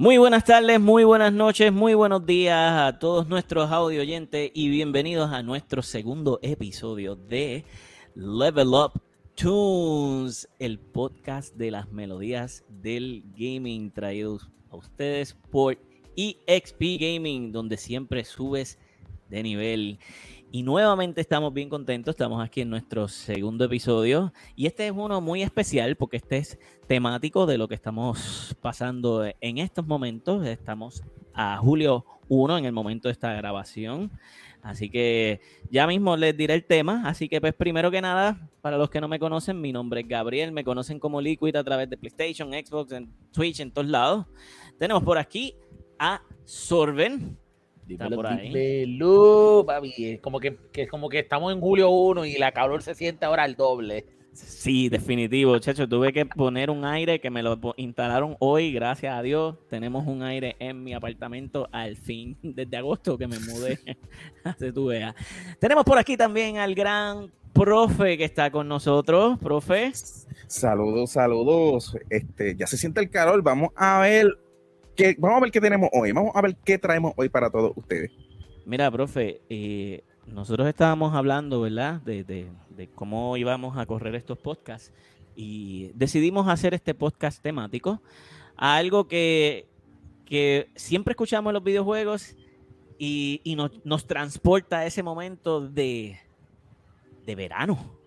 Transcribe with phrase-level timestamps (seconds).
[0.00, 4.68] Muy buenas tardes, muy buenas noches, muy buenos días a todos nuestros audio oyentes y
[4.68, 7.64] bienvenidos a nuestro segundo episodio de
[8.14, 9.02] Level Up
[9.34, 15.76] Tunes, el podcast de las melodías del gaming traídos a ustedes por
[16.14, 18.78] EXP Gaming, donde siempre subes
[19.28, 19.98] de nivel.
[20.50, 25.20] Y nuevamente estamos bien contentos, estamos aquí en nuestro segundo episodio y este es uno
[25.20, 30.46] muy especial porque este es temático de lo que estamos pasando en estos momentos.
[30.46, 31.02] Estamos
[31.34, 34.10] a julio 1 en el momento de esta grabación.
[34.62, 37.02] Así que ya mismo les diré el tema.
[37.04, 40.08] Así que pues primero que nada, para los que no me conocen, mi nombre es
[40.08, 40.52] Gabriel.
[40.52, 44.24] Me conocen como Liquid a través de PlayStation, Xbox, en Twitch, en todos lados.
[44.78, 45.54] Tenemos por aquí
[45.98, 47.37] a Sorben.
[47.88, 48.48] Está por ahí.
[48.48, 50.18] Dímelo, papi.
[50.18, 53.44] Como que, que, como que estamos en julio 1 y la calor se siente ahora
[53.44, 54.04] al doble.
[54.32, 55.88] Sí, definitivo, chacho.
[55.88, 59.56] Tuve que poner un aire que me lo instalaron hoy, gracias a Dios.
[59.68, 63.78] Tenemos un aire en mi apartamento al fin, desde agosto que me mudé.
[64.44, 65.14] Hace tu veas.
[65.58, 69.38] Tenemos por aquí también al gran profe que está con nosotros.
[69.38, 69.92] Profe.
[70.46, 71.96] Saludos, saludos.
[72.08, 73.42] Este, ya se siente el calor.
[73.42, 74.38] Vamos a ver
[75.18, 76.12] vamos a ver qué tenemos hoy.
[76.12, 78.10] Vamos a ver qué traemos hoy para todos ustedes.
[78.64, 82.00] Mira, profe, eh, nosotros estábamos hablando, ¿verdad?
[82.02, 82.50] De,
[82.94, 84.92] cómo íbamos a correr estos podcasts
[85.34, 88.02] y decidimos hacer este podcast temático
[88.56, 89.66] a algo que,
[90.74, 92.36] siempre escuchamos en los videojuegos
[92.98, 96.18] y, nos, transporta a ese momento de,
[97.24, 97.98] de verano.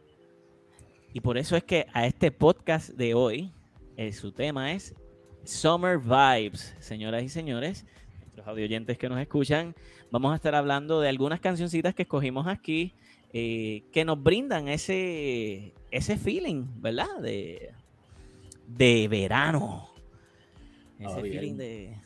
[1.13, 3.51] Y por eso es que a este podcast de hoy,
[3.97, 4.95] eh, su tema es
[5.43, 7.85] Summer Vibes, señoras y señores,
[8.19, 9.75] nuestros audioyentes que nos escuchan,
[10.11, 12.93] vamos a estar hablando de algunas cancioncitas que escogimos aquí
[13.33, 17.19] eh, que nos brindan ese, ese feeling, ¿verdad?
[17.21, 17.71] De,
[18.67, 19.89] de verano.
[20.99, 21.97] Ese feeling de,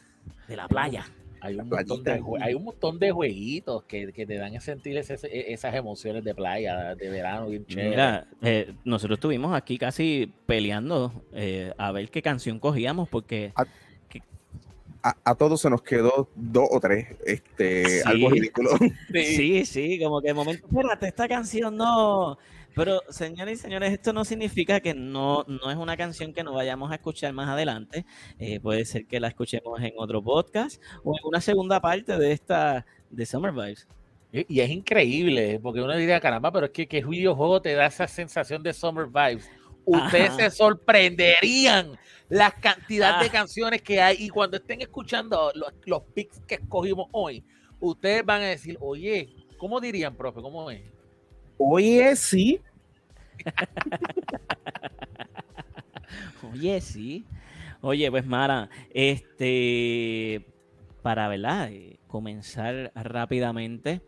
[0.49, 1.05] la playa.
[1.45, 5.75] Hay un, montón de, hay un montón de jueguitos que, te dan a sentir esas
[5.75, 7.65] emociones de playa, de verano, bien.
[7.69, 13.53] Mira, eh, nosotros estuvimos aquí casi peleando eh, a ver qué canción cogíamos porque...
[15.23, 18.71] A, todos se nos quedó dos o tres, este, algo ridículo.
[19.13, 19.63] Sí.
[19.63, 22.39] sí, como que de momento, espérate, esta canción no,
[22.75, 26.53] pero, señores y señores, esto no significa que no, no es una canción que no
[26.53, 28.05] vayamos a escuchar más adelante.
[28.37, 32.31] Eh, puede ser que la escuchemos en otro podcast o en una segunda parte de
[32.33, 33.87] esta de Summer Vibes.
[34.31, 38.07] Y, es increíble, porque uno diría, caramba, pero es que ¿qué videojuego te da esa
[38.07, 39.49] sensación de Summer Vibes?
[39.85, 41.97] Ustedes se sorprenderían
[42.27, 43.31] la cantidad de ah.
[43.31, 47.45] canciones que hay y cuando estén escuchando los, los picks que escogimos hoy,
[47.79, 50.41] ustedes van a decir, oye, ¿cómo dirían, profe?
[50.41, 50.94] ¿Cómo es?
[51.57, 52.61] Oye, sí.
[56.53, 57.25] Oye, sí.
[57.81, 60.45] Oye, pues Mara, este,
[61.01, 61.69] para ¿verdad?
[61.71, 64.01] Eh, comenzar rápidamente,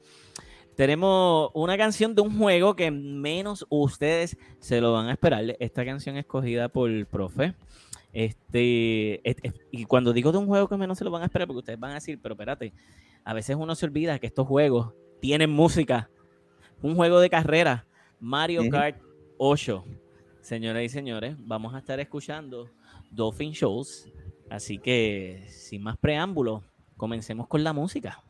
[0.76, 5.56] tenemos una canción de un juego que menos ustedes se lo van a esperar.
[5.60, 7.56] Esta canción escogida por el profe.
[8.14, 9.22] Este,
[9.72, 11.80] y cuando digo de un juego que menos se lo van a esperar, porque ustedes
[11.80, 12.74] van a decir, pero espérate,
[13.24, 16.10] a veces uno se olvida que estos juegos tienen música
[16.82, 17.86] un juego de carrera,
[18.20, 18.98] Mario Kart
[19.38, 19.84] 8.
[20.42, 22.70] Señoras y señores, vamos a estar escuchando
[23.12, 24.08] Dolphin Shows.
[24.50, 26.64] Así que, sin más preámbulos,
[26.96, 28.24] comencemos con la música.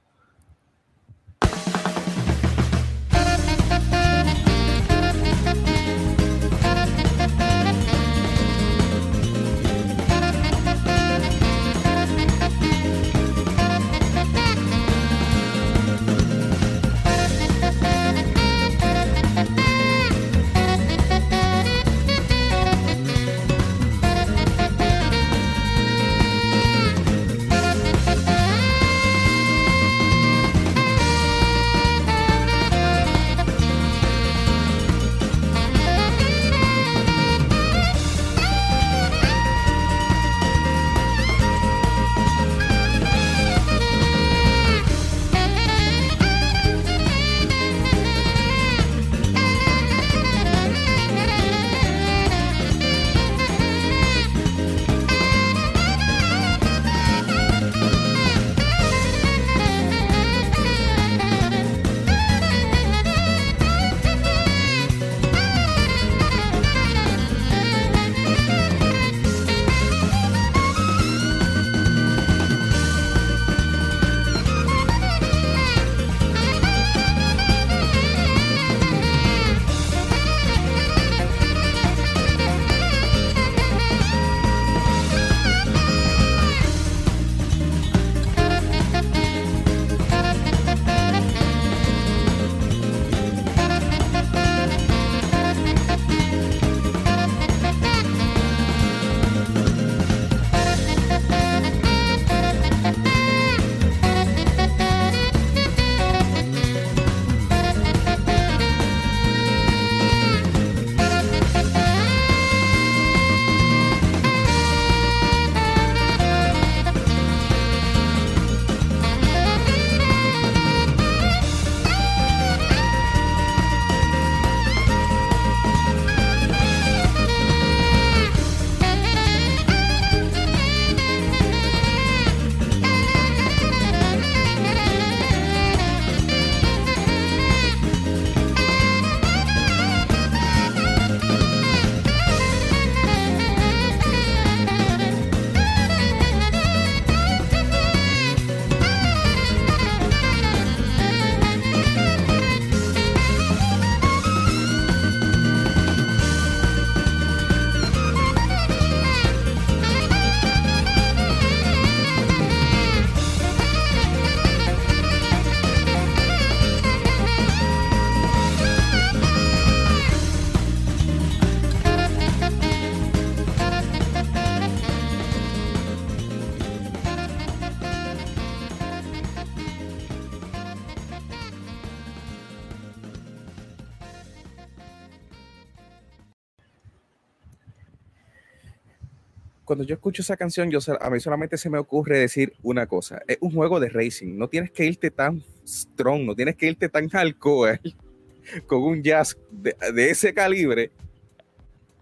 [189.88, 193.22] Yo escucho esa canción, yo, a mí solamente se me ocurre decir una cosa.
[193.26, 194.38] Es un juego de racing.
[194.38, 197.80] No tienes que irte tan strong, no tienes que irte tan hardcore
[198.68, 199.76] con un jazz de,
[200.10, 200.92] ese calibre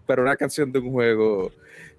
[0.04, 1.52] para una canción de un juego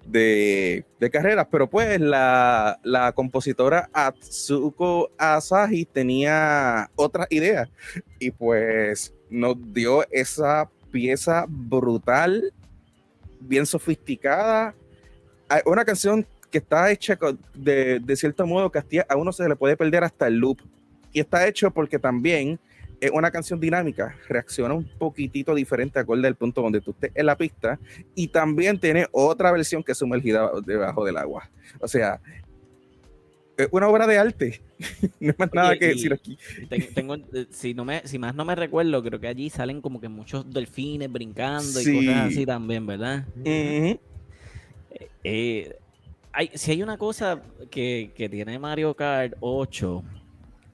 [0.06, 1.48] de, carreras.
[1.50, 7.68] Pero pues la, la, compositora Atsuko Asahi tenía otras ideas
[8.18, 12.52] y pues nos dio esa pieza brutal,
[13.40, 14.74] bien sofisticada.
[15.64, 17.18] Una canción que está hecha
[17.54, 20.58] de, de cierto modo que a uno se le puede perder hasta el loop.
[21.12, 22.58] Y está hecho porque también
[23.00, 27.26] es una canción dinámica, reacciona un poquitito diferente acorde al punto donde tú estés en
[27.26, 27.78] la pista
[28.14, 31.48] y también tiene otra versión que es sumergida debajo del agua.
[31.80, 32.20] O sea,
[33.56, 34.60] es una obra de arte.
[35.20, 36.38] no hay más nada que decir aquí.
[36.94, 40.00] Tengo, eh, si, no me, si más no me recuerdo, creo que allí salen como
[40.00, 43.26] que muchos delfines brincando y cosas así también, ¿verdad?
[43.44, 43.98] Eh,
[45.24, 45.78] eh,
[46.32, 50.04] hay, si hay una cosa que, que tiene Mario Kart 8,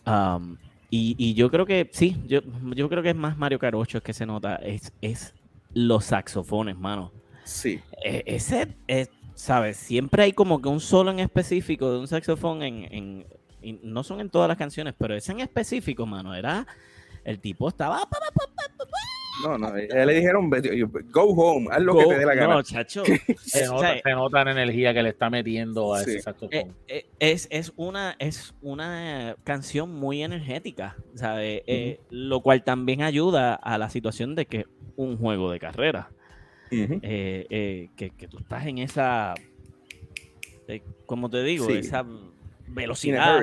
[0.07, 0.57] um,
[0.91, 2.41] y, yo creo que sí, yo,
[2.77, 5.35] yo creo que es más Mario Kart 8 que se nota, es, es
[5.73, 7.11] los saxofones, mano.
[7.43, 7.81] Sí.
[8.05, 9.77] E, ese, es, ¿sabes?
[9.77, 13.27] Siempre hay como que un solo en específico de un saxofón en, en
[13.83, 16.67] no son en todas las canciones, pero ese en específico, mano, era,
[17.25, 18.09] el tipo estaba...
[19.43, 20.51] No, no, le dijeron,
[21.11, 22.55] go home, haz lo que te dé la gana.
[22.55, 23.03] No, chacho.
[23.41, 26.51] se, nota, la energía que le está metiendo a ese saxofón.
[26.53, 31.63] Eh, eh, es, es, una, es una canción muy energética, ¿sabes?
[31.67, 34.67] Eh, lo cual también ayuda a la situación de que
[34.97, 36.11] un juego de carrera,
[36.71, 39.35] que, que, tú estás en esa,
[41.07, 42.05] como te digo, esa
[42.69, 43.43] velocidad.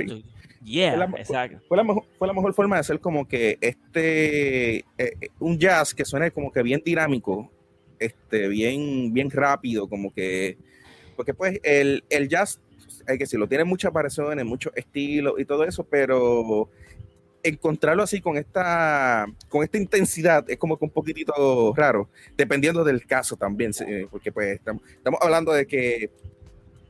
[0.63, 1.59] Yeah, fue la, exacto.
[1.67, 5.57] Fue la, mejor, fue la mejor forma de hacer como que este, eh, eh, un
[5.57, 7.51] jazz que suene como que bien dinámico,
[7.99, 10.57] este, bien, bien rápido, como que,
[11.15, 12.59] porque pues el, el jazz,
[13.07, 16.69] hay que decirlo, tiene muchas variaciones, muchos estilos y todo eso, pero
[17.43, 23.05] encontrarlo así con esta, con esta intensidad es como que un poquitito raro, dependiendo del
[23.07, 23.71] caso también,
[24.11, 26.11] porque pues estamos, estamos hablando de que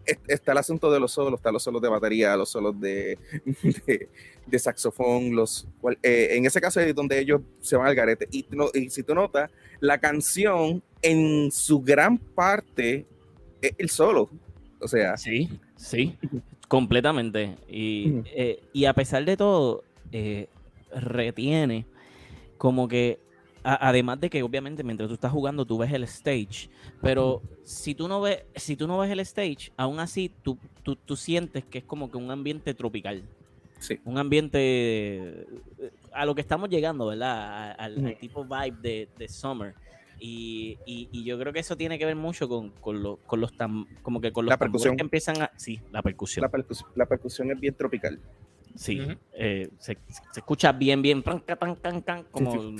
[0.05, 3.17] está el asunto de los solos, está los solos de batería, los solos de,
[4.47, 5.67] de, saxofón, los
[6.01, 8.27] eh, en ese caso es donde ellos se van al garete.
[8.31, 13.05] Y, y, si tú notas, la canción en su gran parte
[13.61, 14.29] es el solo.
[14.79, 15.17] O sea.
[15.17, 16.17] Sí, sí,
[16.67, 17.57] completamente.
[17.67, 20.47] Y, eh, y a pesar de todo, eh,
[20.93, 21.85] retiene
[22.57, 23.19] como que
[23.63, 26.69] además de que obviamente mientras tú estás jugando tú ves el stage,
[27.01, 31.15] pero si tú no ves, si tú no ves el stage, aún así tú, tú,
[31.15, 33.23] sientes que es como que un ambiente tropical.
[33.79, 33.99] Sí.
[34.05, 35.47] Un ambiente
[36.13, 37.75] a lo que estamos llegando, ¿verdad?
[37.77, 39.73] Al, tipo vibe de, de Summer.
[40.23, 43.87] Y, y, yo creo que eso tiene que ver mucho con, con, con los tam,
[44.03, 44.95] como que con los la percusión.
[44.95, 45.51] que empiezan a.
[45.55, 46.43] Sí, la percusión.
[46.43, 46.65] La,
[46.95, 48.19] la percusión es bien tropical.
[48.75, 49.01] Sí,
[49.33, 49.97] eh, se,
[50.35, 51.23] escucha bien, bien,
[52.31, 52.73] como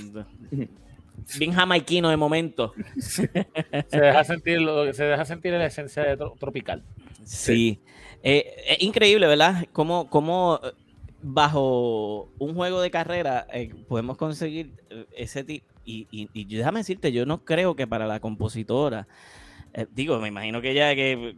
[1.40, 2.74] bien jamaiquino de momento.
[3.00, 3.28] se,
[3.92, 4.60] deja sentir
[4.94, 6.84] se deja sentir la esencia de tropical.
[7.24, 7.82] Sí,
[8.24, 9.66] eh, es increíble, ¿verdad?
[9.72, 10.72] Como, como eh,
[11.22, 13.48] bajo un juego de carrera
[13.88, 14.74] podemos conseguir
[15.16, 15.66] ese tipo.
[15.84, 19.08] Y, y, déjame decirte, yo no creo que para la compositora,
[19.94, 21.36] digo, me imagino que ella que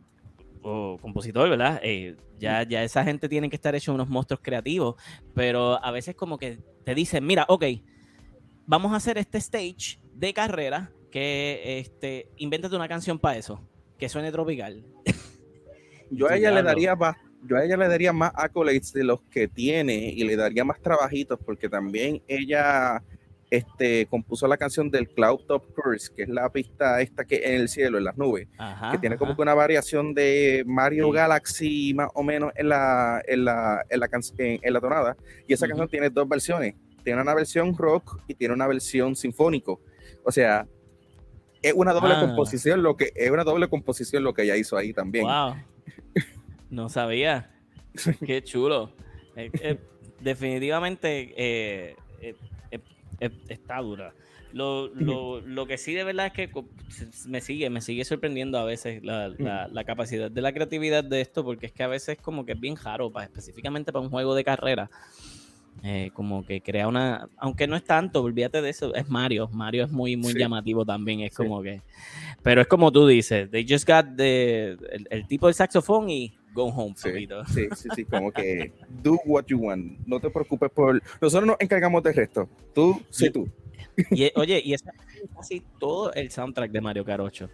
[0.63, 1.79] o compositor, ¿verdad?
[1.83, 4.95] Eh, ya, ya esa gente tiene que estar hecho unos monstruos creativos,
[5.33, 7.65] pero a veces como que te dicen, mira, ok,
[8.65, 13.61] vamos a hacer este stage de carrera que este, invéntate una canción para eso,
[13.97, 14.83] que suene tropical.
[16.09, 19.21] yo a ella le daría más, yo a ella le daría más accolades de los
[19.23, 23.03] que tiene y le daría más trabajitos porque también ella
[23.53, 27.61] este, compuso la canción del Cloud Top Curse, que es la pista esta que en
[27.61, 28.47] el cielo, en las nubes,
[28.91, 33.45] que tiene como que una variación de Mario Galaxy más o menos en la, en
[33.45, 35.15] la, en la, en, la tonada.
[35.47, 36.73] Y esa canción tiene dos versiones.
[37.03, 39.79] Tiene una versión rock y tiene una versión sinfónico.
[40.23, 40.65] O sea,
[41.61, 42.21] es una doble ah.
[42.21, 45.25] composición lo que es una doble composición lo que ella hizo ahí también.
[45.25, 45.55] Wow.
[46.71, 47.51] No sabía.
[48.25, 48.93] Qué chulo.
[49.35, 49.77] Eh, eh,
[50.21, 51.95] definitivamente eh,
[53.47, 54.13] está dura.
[54.53, 56.49] Lo, lo, lo, que sí de verdad es que
[57.27, 61.43] me sigue, me sigue sorprendiendo a veces la, la, capacidad de la creatividad de esto,
[61.43, 64.35] porque es que a veces como que es bien raro, para, específicamente para un juego
[64.35, 64.91] de carrera.
[65.81, 69.85] Eh, como que crea una, aunque no es tanto, olvídate de eso, es Mario, Mario
[69.85, 71.81] es muy, muy llamativo también, es como que,
[72.43, 74.77] pero es como tú dices, they just got the,
[75.09, 77.09] el, tipo de saxofón y go home, sí,
[77.53, 78.71] sí, sí, sí, como que
[79.03, 83.29] do what you want, no te preocupes por, nosotros nos encargamos del resto, tú, sé
[83.29, 83.49] tú.
[84.11, 84.83] Y, oye, y es
[85.35, 87.49] casi todo el soundtrack de Mario Kart 8.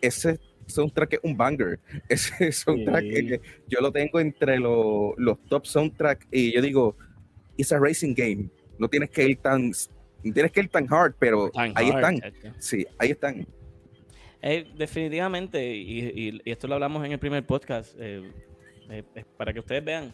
[0.00, 1.80] Ese soundtrack es un banger.
[2.08, 6.96] Ese soundtrack, eh, yo lo tengo entre los, los top soundtracks y yo digo,
[7.56, 8.48] it's a racing game.
[8.78, 9.72] No tienes que ir tan,
[10.22, 12.20] tienes que ir tan hard, pero ahí están.
[12.58, 13.46] Sí, ahí están.
[14.46, 18.30] Eh, definitivamente, y, esto lo hablamos en el primer podcast, eh,
[19.38, 20.12] para que ustedes vean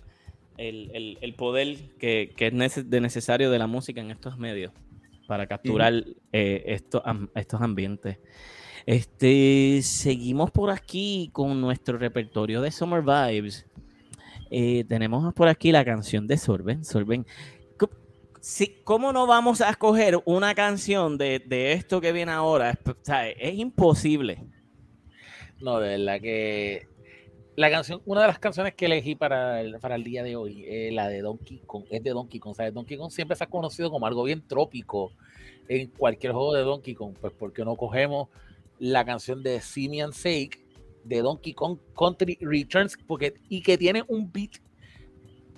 [0.57, 4.73] el, poder que, es de necesario de la música en estos medios
[5.27, 7.03] para capturar estos,
[7.35, 8.19] estos ambientes.
[8.87, 13.67] Este, seguimos por aquí con nuestro repertorio de Summer Vibes.
[14.51, 16.85] Eh, tenemos por aquí la canción de Sorben.
[16.85, 17.27] Sorben,
[18.85, 22.79] ¿cómo no vamos a escoger una canción de, esto que viene ahora?
[23.39, 24.45] Es, imposible.
[25.61, 26.89] No, de verdad que
[27.57, 30.65] la canción, una de las canciones que elegí para el, para el día de hoy
[30.67, 32.55] es la de Donkey Kong, es de Donkey Kong.
[32.55, 32.73] ¿sabes?
[32.73, 35.13] Donkey Kong siempre se ha conocido como algo bien trópico
[35.69, 38.29] en cualquier juego de Donkey Kong, pues porque no cogemos
[38.79, 40.65] la canción de Simian Sake
[41.05, 44.53] de Donkey Kong Country Returns porque, y que tiene un beat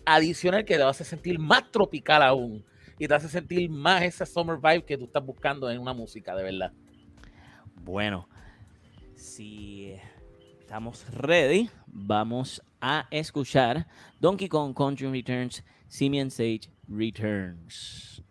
[0.04, 2.64] adicional que te hace sentir más tropical aún
[2.98, 6.34] y te hace sentir más esa summer vibe que tú estás buscando en una música,
[6.34, 6.72] de verdad.
[7.82, 8.28] Bueno,
[9.14, 9.94] si
[10.60, 13.86] estamos ready, vamos a escuchar
[14.20, 18.22] Donkey Kong Country Returns, Simian Sage Returns.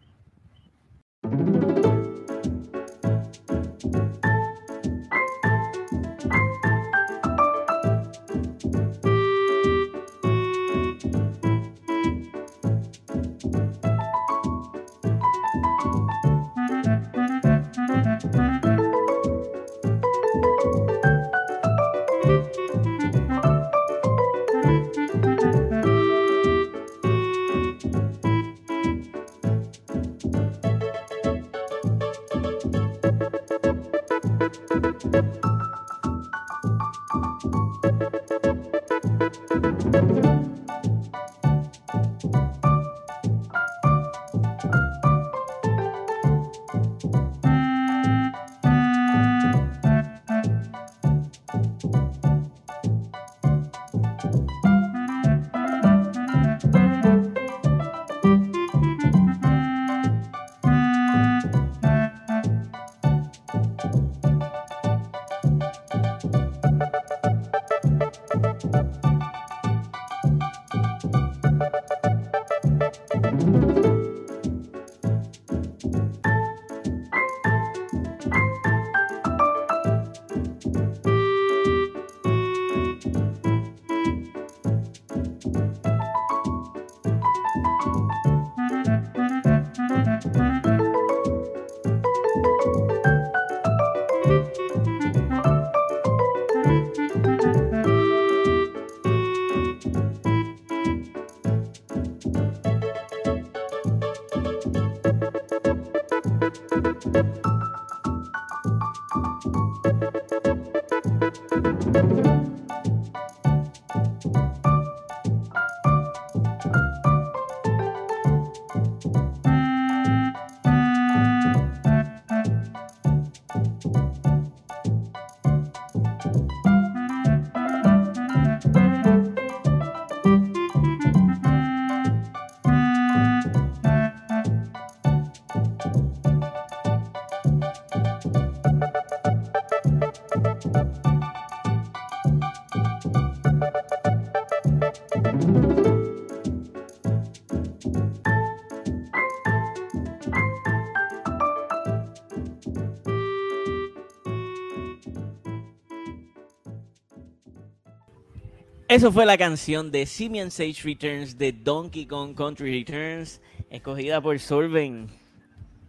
[158.91, 164.37] Eso fue la canción de Simian Sage Returns de Donkey Kong Country Returns, escogida por
[164.37, 165.07] Sorben.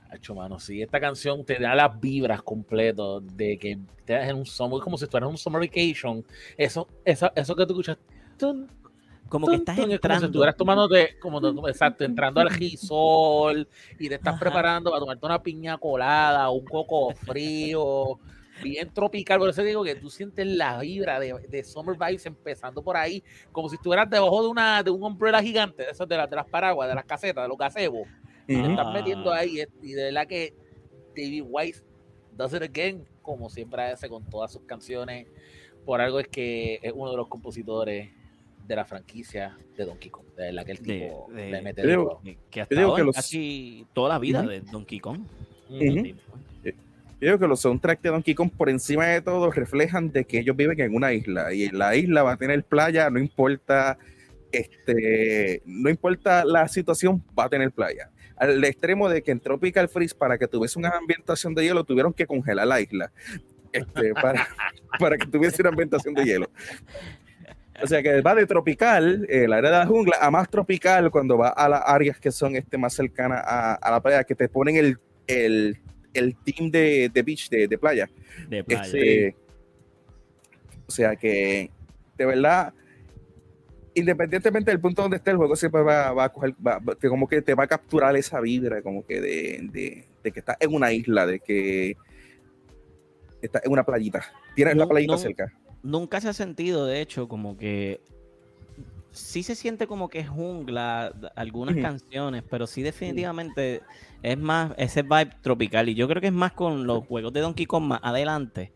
[0.09, 4.37] Hacho, mano, sí, esta canción te da las vibras completas de que te das en
[4.37, 6.25] un summer, como si estuvieras en un summer vacation.
[6.57, 7.99] Eso, eso, eso que tú escuchas.
[9.29, 10.01] como que estás entrando.
[10.01, 13.67] Como si estuvieras tomándote, como, exacto, entrando al gisol
[13.99, 18.21] y te estás preparando para tomarte una piña colada, un coco frío
[18.63, 22.97] bien tropical, por eso digo que tú sientes la vibra de, Summer Vibes empezando por
[22.97, 26.29] ahí, como si estuvieras debajo de una de un umbrella gigante, de esas de, las
[26.29, 28.09] de las paraguas, de las casetas, de los gazebos.
[28.47, 30.55] Te estás metiendo ahí y de verdad que
[31.17, 31.85] David Weiss
[32.37, 35.29] does it again, como siempre hace con todas sus canciones.
[35.85, 38.11] Por algo es que es uno de los compositores
[38.67, 40.27] de la franquicia de Donkey Kong.
[40.37, 41.83] De verdad que el tipo le mete
[42.51, 45.23] que ha estado casi toda la vida de Donkey Kong.
[47.23, 50.41] Yo digo que los soundtracks de Donkey Kong por encima de todo reflejan de que
[50.41, 53.97] ellos viven en una isla y en la isla va a tener playa, no importa
[54.51, 58.11] este, no importa la situación, va a tener playa.
[58.37, 62.13] Al extremo de que en Tropical Freeze, para que tuviese una ambientación de hielo, tuvieron
[62.13, 63.13] que congelar la isla
[63.73, 64.49] este, para,
[64.99, 66.51] para que tuviese una ambientación de hielo.
[67.81, 71.39] O sea que va de tropical, eh, área de la jungla, a más tropical cuando
[71.39, 74.75] va a las áreas que son este, más cercanas a, la playa, que te ponen
[74.75, 75.81] el, el,
[76.15, 78.11] el team de, de beach, de, de playa.
[78.49, 78.83] De playa.
[78.83, 79.37] Este,
[80.87, 81.71] o sea que,
[82.17, 82.75] de verdad,
[83.95, 87.43] independientemente del punto donde esté el juego, siempre va, va a coger, va, como que
[87.43, 90.93] te va a capturar esa vibra, como que de, de, de que estás en una
[90.93, 91.97] isla, de que
[93.41, 94.25] estás en una playita.
[94.55, 95.53] Tienes la playita cerca.
[95.83, 98.01] Nunca se ha sentido, de hecho, como que
[99.13, 103.83] sí se siente como que es jungla algunas canciones, pero sí definitivamente
[104.23, 105.89] es más ese vibe tropical.
[105.89, 108.73] Y yo creo que es más con los juegos de Donkey Kong más adelante,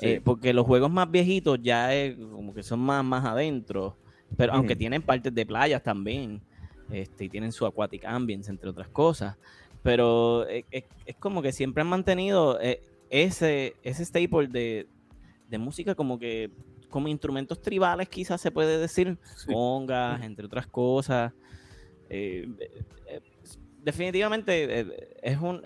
[0.00, 3.96] eh, porque los juegos más viejitos ya es como que son más, más adentro,
[4.36, 6.40] pero aunque tienen partes de playas también,
[6.90, 9.36] este, y tienen su aquatic ambience entre otras cosas,
[9.82, 10.84] pero es,
[11.18, 14.86] como que siempre han mantenido eh, ese, ese staple de,
[15.48, 16.50] de música como que
[16.94, 21.32] como instrumentos tribales, quizás se puede decir, congas, entre otras cosas.
[22.08, 22.46] Eh,
[23.08, 23.20] eh,
[23.82, 25.60] definitivamente eh, es un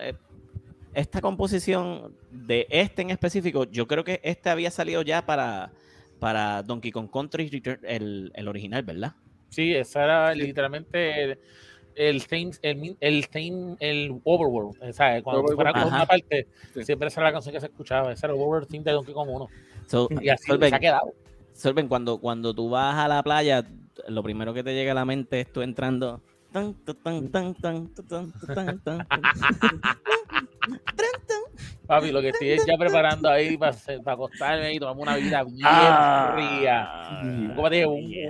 [0.95, 5.71] esta composición de este en específico, yo creo que este había salido ya para,
[6.17, 9.13] para Donkey Kong Country el, el original, ¿verdad?
[9.49, 11.37] Sí, esa era literalmente
[11.93, 15.21] el theme, el, el, el overworld, ¿sabes?
[15.21, 16.47] Cuando fuera con una parte,
[16.81, 19.13] siempre esa era la canción que se escuchaba, ese era el overworld theme de Donkey
[19.13, 19.47] Kong 1
[20.21, 21.13] y así se ha quedado.
[21.53, 23.65] Solven, cuando, cuando tú vas a la playa,
[24.07, 26.21] lo primero que te llega a la mente es tú entrando.
[31.89, 35.43] Papi, lo que estoy es ya preparando ahí para, para acostarme y tomarme una vida
[35.43, 37.55] bien ah, fría.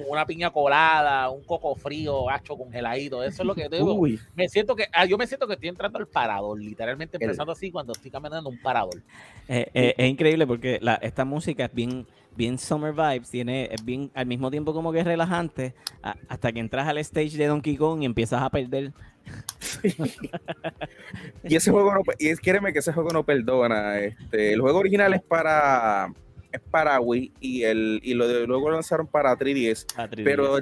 [0.08, 3.22] una piña colada, un coco frío, hacho congeladito.
[3.22, 4.02] Eso es lo que tengo.
[4.34, 7.70] Me siento que, ah, yo me siento que estoy entrando al parador, literalmente empezando así
[7.70, 8.96] cuando estoy caminando un parador.
[9.50, 13.84] Eh, eh, es increíble porque la, esta música es bien bien summer vibes, tiene es
[13.84, 17.76] bien al mismo tiempo como que es relajante, hasta que entras al stage de Donkey
[17.76, 18.94] Kong y empiezas a perder
[21.44, 24.00] y ese juego no, y es, que ese juego no perdona.
[24.00, 26.14] Este, el juego original es para
[26.52, 29.86] es para Wii y el y lo de, luego lanzaron para 3DS,
[30.24, 30.60] pero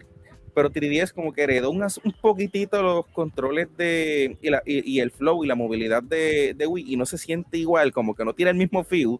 [0.53, 1.85] pero 3DS como que heredó un
[2.19, 7.05] poquitito los controles de y, el flow y la movilidad de, de, Wii y no
[7.05, 9.19] se siente igual, como que no tiene el mismo feel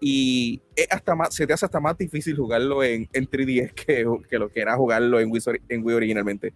[0.00, 4.04] y es hasta más, se te hace hasta más difícil jugarlo en, en 3DS que,
[4.28, 6.52] que, lo que era jugarlo en Wii, en Wii originalmente.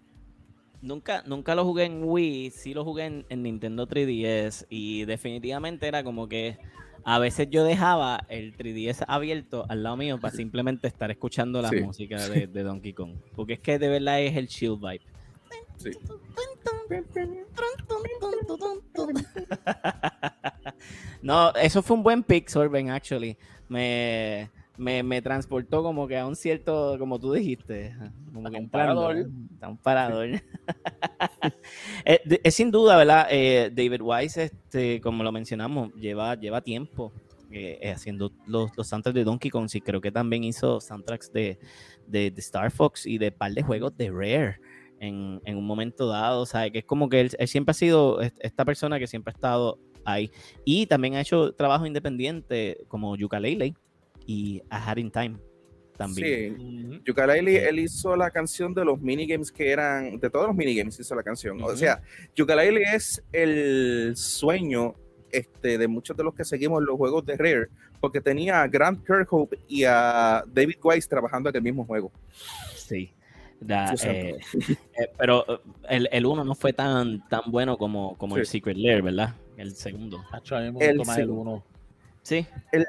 [0.80, 6.04] Nunca, nunca lo jugué en Wii, sí lo jugué en, Nintendo 3DS y definitivamente era
[6.04, 6.56] como que
[7.04, 11.72] a veces yo dejaba el 3DS abierto al lado mío para simplemente estar escuchando la
[11.72, 13.16] música de, Donkey Kong.
[13.34, 15.00] Porque es que de verdad es el chill vibe.
[21.22, 23.36] no, eso fue un buen pick, Sorben, actually.
[23.68, 27.94] Me, me, me, transportó como que a un cierto, como tú dijiste,
[28.32, 29.16] como que un parador.
[29.16, 30.28] un parador.
[32.04, 33.26] es, sin duda, ¿verdad?
[33.30, 37.12] Eh, David Wise, este, como lo mencionamos, lleva, lleva tiempo
[37.50, 41.32] eh, eh, haciendo los, los, soundtracks de Donkey Kong y creo que también hizo soundtracks
[41.32, 41.58] de,
[42.06, 44.60] de, Star Fox y de par de juegos de Rare.
[45.00, 47.74] En, en un momento dado, o sea, que es como que él, él siempre ha
[47.74, 50.30] sido esta persona que siempre ha estado ahí
[50.64, 53.76] y también ha hecho trabajo independiente como Yuka Leilei
[54.28, 55.38] y A Hat in Time
[55.96, 56.56] también.
[56.58, 61.00] Sí, yooka él hizo la canción de los minigames que eran, de todos los minigames
[61.00, 61.60] hizo la canción.
[61.62, 62.00] O sea,
[62.36, 64.94] yooka es el sueño
[65.32, 67.68] este, de muchos de los que seguimos los juegos de Rare,
[68.00, 72.12] porque tenía a Grant Kirkhope y a David Weiss trabajando en el mismo juego.
[72.76, 73.12] Sí.
[73.66, 74.38] Eh,
[74.98, 78.76] eh, pero eh, el, el, uno no fue tan, tan bueno como, como el Secret
[78.76, 79.34] Lair, ¿verdad?
[79.56, 80.22] El segundo.
[80.80, 81.64] el, uno.
[82.22, 82.46] Sí.
[82.70, 82.86] El,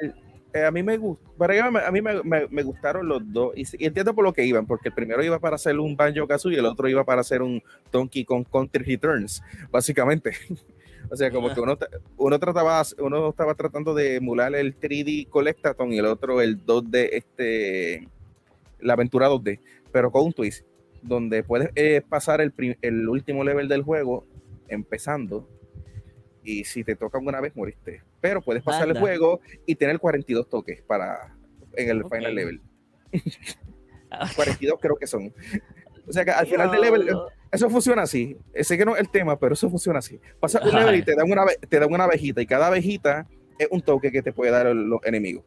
[0.54, 4.46] eh, a mí me a mí me, gustaron los dos y, entiendo por lo que
[4.46, 7.22] iban, porque el primero iba para hacer un Banjo Kazooie y el otro iba para
[7.22, 10.32] hacer un Donkey Kong Country Returns, básicamente.
[11.12, 11.78] o sea, como que uno,
[12.18, 17.10] uno trataba, uno estaba tratando de emular el 3D Collectathon y el otro el 2D,
[17.12, 18.08] este,
[18.80, 19.60] la aventura 2D,
[19.92, 20.66] pero con un twist,
[21.04, 24.26] donde puedes eh, pasar el, el último level del juego
[24.68, 25.48] empezando
[26.50, 28.02] y si te toca una vez moriste.
[28.22, 31.36] Pero puedes pasar el juego y tener 42 toques para
[31.76, 32.62] en el final level.
[34.36, 35.34] 42 creo que son.
[36.08, 37.10] O sea que al final del level,
[37.52, 38.36] eso funciona así.
[38.62, 40.20] Sé que no es el tema, pero eso funciona así.
[40.40, 43.28] Pasa un level y te dan una, te dan una abejita y cada abejita
[43.60, 45.44] es un toque que te puede dar los enemigos.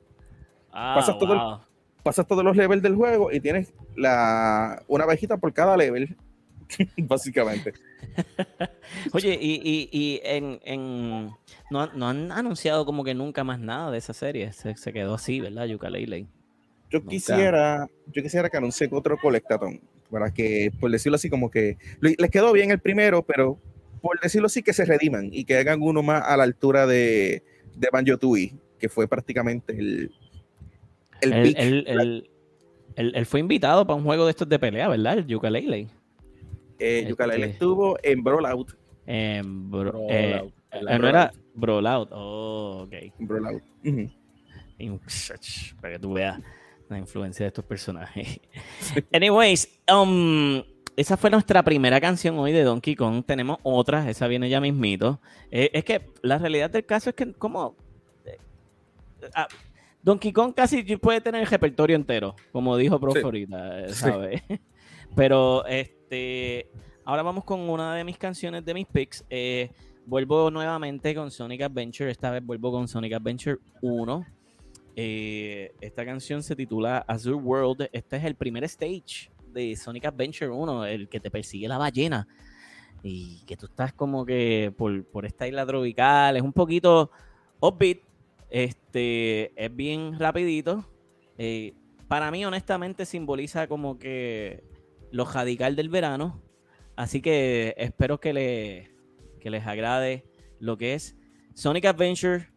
[0.71, 1.61] Ah, pasas, todo el- wow.
[2.05, 6.17] pasas todos los levels del juego y tienes la, una abejita por cada level,
[6.97, 7.73] básicamente.
[9.12, 11.31] Oye, y, y, y en, en
[11.71, 14.53] no, han- no han anunciado como que nunca más nada de esa serie.
[14.53, 15.67] Se, se quedó así, ¿verdad?
[15.67, 16.27] Yooka-Laylee.
[16.91, 17.11] Yo Nunca.
[17.11, 22.17] quisiera, yo quisiera que anuncien otro colectatón, para que, por decirlo así, como que le-
[22.19, 23.59] les quedó bien el primero, pero
[24.03, 27.43] por decirlo así, que se rediman y que hagan uno más a la altura de,
[27.77, 30.12] de Banjo Tooie, que fue prácticamente el,
[31.23, 32.29] el Él, peak.
[32.97, 35.17] él- fue invitado para un juego de estos de pelea, ¿verdad?
[35.19, 35.88] El Yooka-Laylee.
[36.83, 38.77] Eh, este- estuvo en Brawlout.
[39.07, 40.11] Em, bro- Brawlout.
[40.11, 42.09] eh, eh, no era Brawlout.
[42.12, 42.92] Oh, ok.
[42.92, 43.62] en Brawlout.
[43.85, 44.11] Ujú.
[44.79, 45.01] In-
[45.81, 46.40] Para que tú veas
[46.88, 48.40] la influencia de estos personajes.
[49.12, 50.62] Anyways, um,
[50.97, 53.25] esa fue nuestra primera canción hoy de Donkey Kong.
[53.25, 55.21] Tenemos otras, esa viene ya mismito.
[55.51, 57.77] Eh, es que la realidad del caso es que como
[58.25, 58.38] eh,
[59.35, 59.47] ah,
[60.03, 63.23] Donkey Kong casi puede tener el repertorio entero, como dijo Prof Sí.
[63.25, 63.95] ahorita, eh, Sí.
[63.95, 64.42] ¿sabes?
[65.16, 65.64] Pero
[66.12, 66.68] este,
[67.07, 69.25] ahora vamos con una de mis canciones de mis picks.
[69.31, 69.70] Eh,
[70.05, 72.11] vuelvo nuevamente con Sonic Adventure.
[72.11, 74.27] Esta vez vuelvo con Sonic Adventure 1.
[74.94, 77.88] Eh, esta canción se titula Azure World.
[77.92, 82.29] Este es el primer stage de Sonic Adventure 1, el que te persigue la ballena.
[83.03, 86.37] Y que tú estás como que por, por esta isla tropical.
[86.37, 87.11] Es un poquito
[87.59, 88.01] upbeat.
[88.51, 90.85] Este, es bien rapidito.
[91.38, 91.72] Eh,
[92.07, 94.71] para mí, honestamente, simboliza como que
[95.12, 96.42] lo radical del verano.
[96.96, 98.94] Así que espero que, le,
[99.40, 100.25] que les agrade
[100.59, 101.16] lo que es
[101.55, 102.51] Sonic Adventure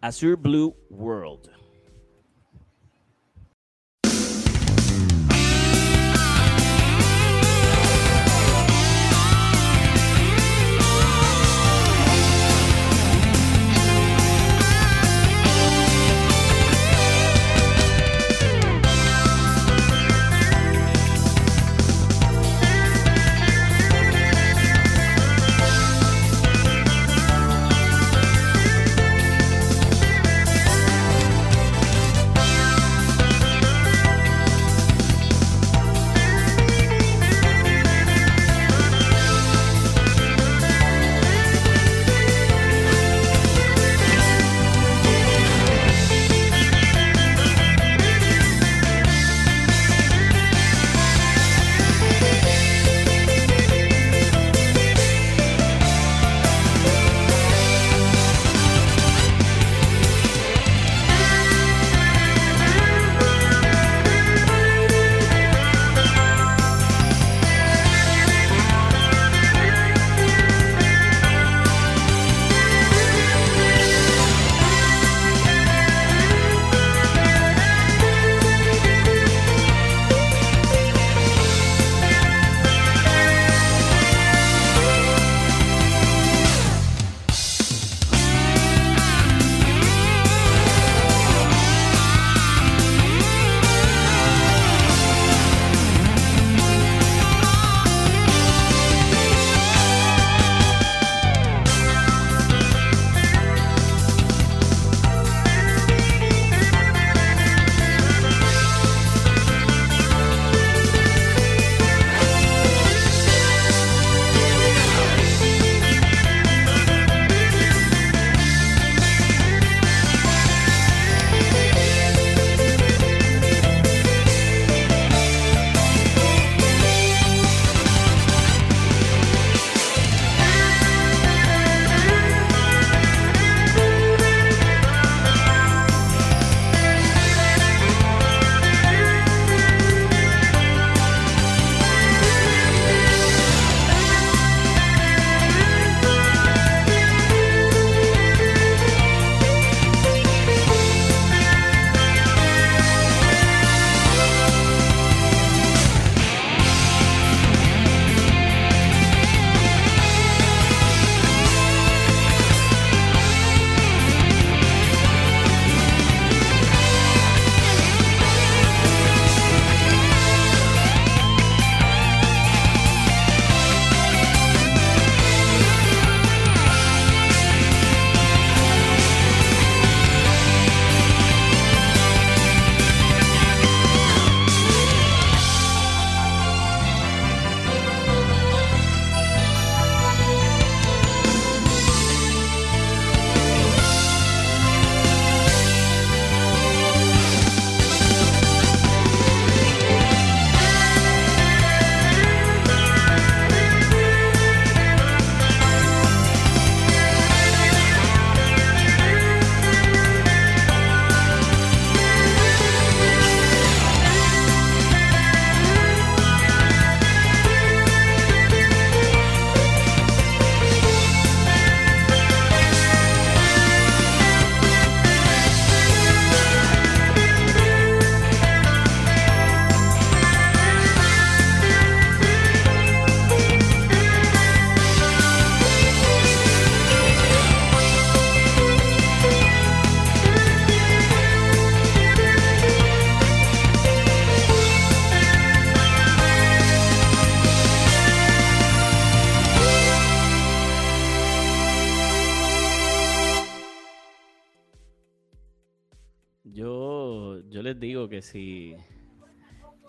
[0.00, 1.59] Azure Blue World.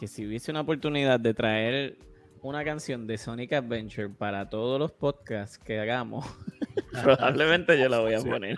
[0.02, 1.96] Que si hubiese una oportunidad de traer
[2.42, 6.26] una canción de Sonic Adventure para todos los podcasts que hagamos,
[7.04, 8.56] probablemente yo la voy a poner.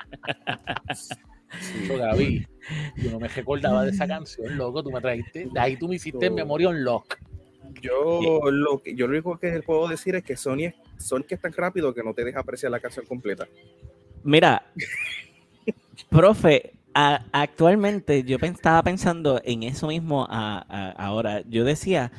[1.60, 2.48] Sí, Gaby,
[2.96, 4.82] yo no me recordaba de esa canción, loco.
[4.82, 7.18] Tú me trajiste, de ahí tú me hiciste en memoria un lock.
[7.82, 11.42] Yo lo, que, yo lo único que puedo decir es que Sony es, Sonic es
[11.42, 13.50] tan rápido que no te deja apreciar la canción completa.
[14.24, 14.66] Mira,
[16.10, 21.42] profe, actualmente yo estaba pensando en eso mismo ahora.
[21.48, 22.12] Yo decía,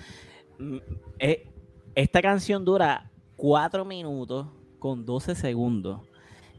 [0.58, 0.76] mm,
[1.18, 1.48] eh,
[1.94, 6.00] esta canción dura 4 minutos con 12 segundos.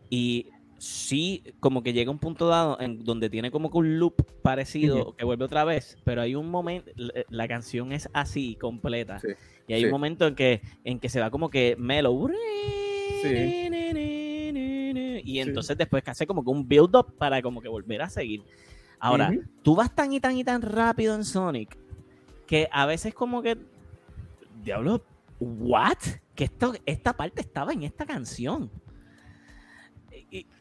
[0.09, 0.47] Y
[0.77, 5.15] sí, como que llega un punto dado en donde tiene como que un loop parecido
[5.15, 6.91] que vuelve otra vez, pero hay un momento,
[7.29, 9.19] la, canción es así, completa.
[9.67, 12.29] y hay un momento en que, en que se va como que mellow.
[15.25, 18.09] Y entonces después que hace como que un build up para como que volver a
[18.09, 18.43] seguir.
[18.99, 21.77] Ahora, tú vas tan y tan y tan rápido en Sonic
[22.47, 23.57] que a veces como que,
[24.63, 25.03] diablo,
[25.39, 25.97] ¿what?
[26.35, 28.69] Que esto, esta parte estaba en esta canción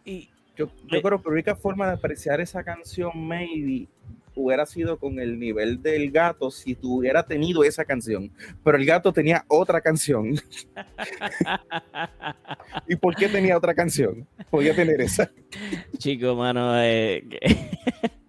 [0.05, 3.89] y, yo, yo creo que la única forma de apreciar esa canción, maybe,
[4.35, 8.31] hubiera sido con el nivel del gato si tuviera tenido esa canción.
[8.63, 10.35] Pero el gato tenía otra canción.
[12.89, 14.27] ¿Y por qué tenía otra canción?
[14.51, 15.31] Podía tener esa.
[15.99, 17.25] Chico, mano, eh,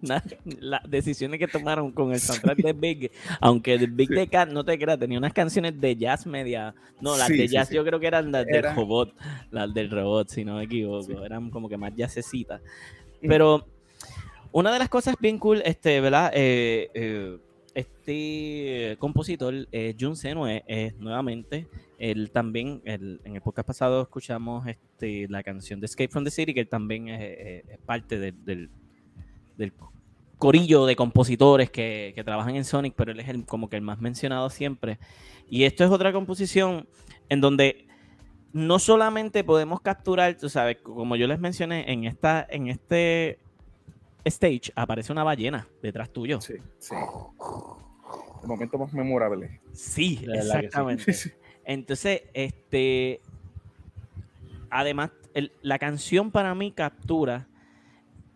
[0.00, 4.64] las decisiones que tomaron con el soundtrack de Big, aunque el Big de Cat, no
[4.64, 6.74] te creas, tenía unas canciones de jazz media.
[7.00, 9.14] No, las de jazz yo creo que eran las del robot,
[9.50, 11.24] las del robot, si no me equivoco.
[11.24, 12.60] Eran como que más jazzecitas.
[13.20, 13.66] Pero
[14.56, 16.30] una de las cosas bien cool, este, ¿verdad?
[16.32, 17.38] Eh, eh,
[17.74, 25.28] este compositor, eh, Jun Seno, es, nuevamente, él también, en el podcast pasado escuchamos este,
[25.28, 28.70] la canción de Escape from the City, que él también es, parte del,
[30.38, 34.00] corillo de compositores que, trabajan en Sonic, pero él es el, como que el más
[34.00, 34.98] mencionado siempre.
[35.50, 36.88] Y esto es otra composición
[37.28, 37.88] en donde
[38.54, 43.38] no solamente podemos capturar, tú sabes, como yo les mencioné, en, esta, en este
[44.28, 46.40] stage aparece una ballena detrás tuyo.
[46.40, 46.94] Sí, sí.
[48.42, 49.60] El momento más memorable.
[49.72, 51.14] Sí, exactamente.
[51.64, 53.20] Entonces, este.
[54.70, 55.10] Además,
[55.62, 57.48] la canción para mí captura.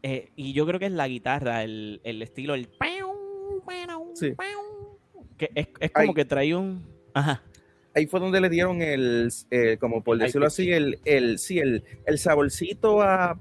[0.03, 2.69] Eh, y yo creo que es la guitarra, el, estilo, el.
[4.15, 4.35] Sí.
[5.37, 6.85] Que es, como que trae un.
[7.13, 7.43] Ajá
[7.95, 11.85] ahí fue donde le dieron el, eh, como por decirlo así, el, el, sí, el,
[12.07, 13.39] el saborcito a,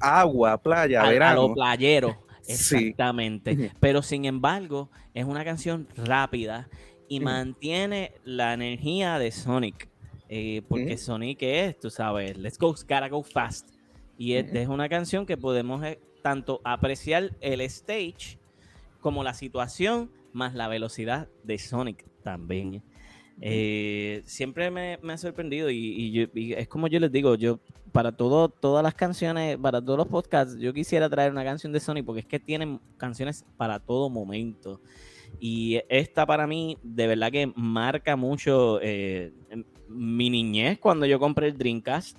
[0.00, 1.44] agua, playa, a, verano.
[1.44, 3.72] A lo playero, exactamente.
[3.80, 6.68] Pero sin embargo, es una canción rápida
[7.08, 9.88] y mantiene la energía de Sonic.
[10.28, 13.68] Eh, porque Sonic es, tú sabes, let's go, gotta go fast.
[14.16, 18.38] Y es, es una canción que podemos eh, tanto apreciar el stage
[19.00, 22.82] como la situación, más la velocidad de Sonic también.
[23.44, 27.58] Eh, siempre me, ha sorprendido y, es como yo les digo, yo
[27.90, 31.80] para todo, todas las canciones, para todos los podcasts, yo quisiera traer una canción de
[31.80, 34.80] Sony porque es que tienen canciones para todo momento.
[35.40, 39.32] Y esta para mí de verdad que marca mucho eh,
[39.88, 42.16] mi niñez cuando yo compré el Dreamcast.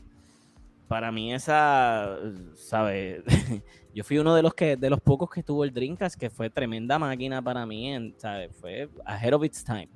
[0.90, 2.20] Para mí esa,
[2.56, 3.24] ¿sabes?
[3.96, 6.50] yo fui uno de los que de los pocos que tuvo el Dreamcast, que fue
[6.50, 8.54] tremenda máquina para mí, ¿sabes?
[8.60, 9.88] Fue ahead of its time.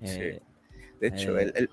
[0.00, 0.40] Eh,
[1.00, 1.68] de hecho, eh,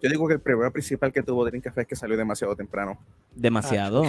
[0.00, 2.98] yo digo que el problema principal que tuvo Dreamcast es que salió demasiado temprano.
[3.34, 4.02] Demasiado.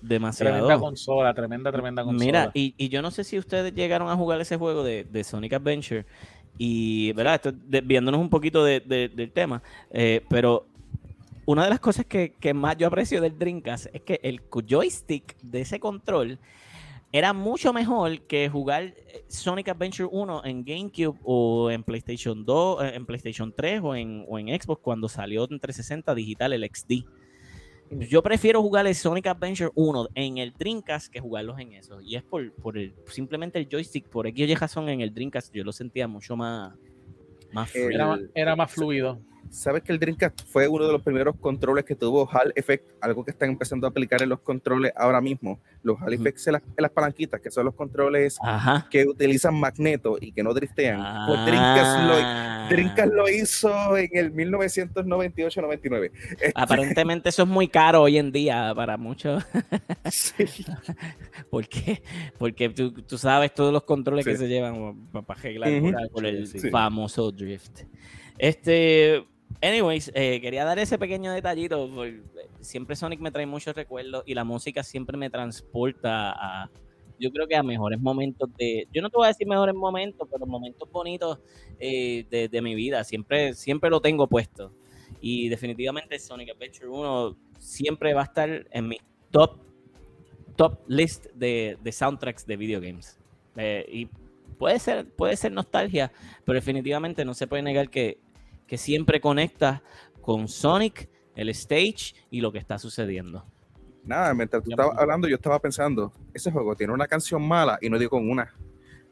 [0.00, 0.52] demasiado.
[0.52, 2.24] Tremenda consola, tremenda, tremenda consola.
[2.24, 6.04] Mira, y, yo no sé si ustedes llegaron a jugar ese juego de, Sonic Adventure.
[6.58, 7.34] Y, ¿verdad?
[7.36, 9.62] Estoy viéndonos un poquito del tema.
[9.90, 10.66] Eh, pero
[11.46, 15.36] una de las cosas que, que, más yo aprecio del Dreamcast es que el joystick
[15.42, 16.38] de ese control
[17.12, 22.84] era mucho mejor que jugar eh, Sonic Adventure 1 en GameCube o en PlayStation 2,
[22.84, 26.64] eh, en PlayStation 3 o en, o en Xbox cuando salió en 360 digital el
[26.64, 27.04] XD.
[28.08, 32.00] Yo prefiero jugar el Sonic Adventure 1 en el Dreamcast que jugarlos en eso.
[32.00, 35.54] Y es por, por el, simplemente el joystick, por X o razón en el Dreamcast
[35.54, 36.72] yo lo sentía mucho más,
[37.52, 39.20] más Era, era más fluido.
[39.52, 42.88] ¿Sabes que el Dreamcast fue uno de los primeros controles que tuvo Hall Effect?
[43.02, 45.60] Algo que están empezando a aplicar en los controles ahora mismo.
[45.82, 48.38] Los Hall Effects en, las, palanquitas, que son los controles
[48.90, 50.96] que utilizan magneto y que no driftean.
[51.26, 52.66] Pues ah.
[52.70, 56.10] Dreamcast lo, hizo en el 1998-99.
[56.30, 59.44] Este Aparentemente eso es muy caro hoy en día para muchos.
[60.10, 60.64] sí.
[61.50, 62.02] ¿Por qué?
[62.38, 67.82] Porque tú, sabes todos los controles que se llevan para arreglar por, el famoso drift.
[68.38, 69.26] Este,
[69.60, 71.88] Anyways, eh, quería dar ese pequeño detallito.
[72.60, 76.70] siempre Sonic me trae muchos recuerdos y la música siempre me transporta a.
[77.18, 80.26] yo creo que a mejores momentos de, yo no te voy a decir mejores momentos,
[80.30, 81.38] pero momentos bonitos
[81.78, 84.72] eh, de, de, mi vida, siempre, siempre lo tengo puesto.
[85.20, 88.98] Y definitivamente Sonic Adventure 1 siempre va a estar en mi
[89.30, 89.58] top,
[90.56, 93.18] top list de, de soundtracks de videogames.
[93.56, 94.08] Eh, y
[94.58, 96.12] puede ser, puede ser nostalgia,
[96.44, 98.18] pero definitivamente no se puede negar que,
[98.66, 99.82] que siempre conecta
[100.20, 103.44] con Sonic, el stage y lo que está sucediendo.
[104.04, 107.88] Nada, mientras tú estabas hablando, yo estaba pensando, ese juego tiene una canción mala y
[107.88, 108.52] no digo con una.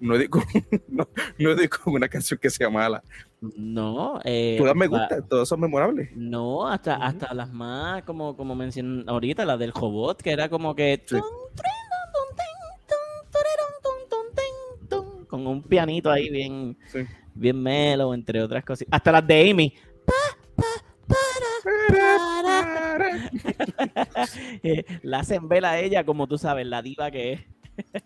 [0.00, 0.42] No digo,
[0.88, 1.06] no,
[1.38, 3.02] no digo con una canción que sea mala.
[3.40, 4.18] No.
[4.24, 6.10] Eh, Todas me gustan, todas son memorables.
[6.16, 10.74] No, hasta, hasta las más, como, como mencioné ahorita, la del Hobot, que era como
[10.74, 11.02] que...
[11.06, 11.16] Sí.
[15.28, 17.06] Con un pianito ahí bien, sí.
[17.40, 18.87] Bien melo, entre otras cosas.
[18.90, 19.74] Hasta las de Amy.
[25.03, 27.40] la hacen ver a ella como tú sabes, la diva que es.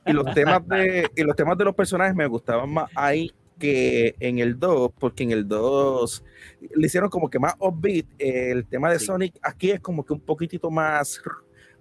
[0.07, 4.14] y los temas de y los temas de los personajes me gustaban más ahí que
[4.20, 6.25] en el 2, porque en el 2
[6.75, 8.07] le hicieron como que más upbeat.
[8.18, 9.07] El tema de sí.
[9.07, 11.20] Sonic aquí es como que un poquitito más,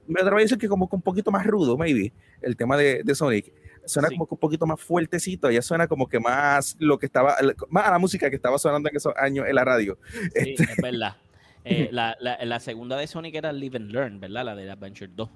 [0.08, 3.04] me atrevo a decir que como que un poquito más rudo, maybe, el tema de,
[3.04, 3.54] de Sonic.
[3.86, 4.16] Suena sí.
[4.16, 7.36] como que un poquito más fuertecito, ya suena como que más lo que estaba,
[7.70, 9.98] más a la música que estaba sonando en esos años en la radio.
[10.12, 11.18] Sí, este, es verdad.
[11.66, 14.44] Eh, la, la, la, segunda de Sonic era Live and Learn, ¿verdad?
[14.44, 15.30] La de Adventure 2.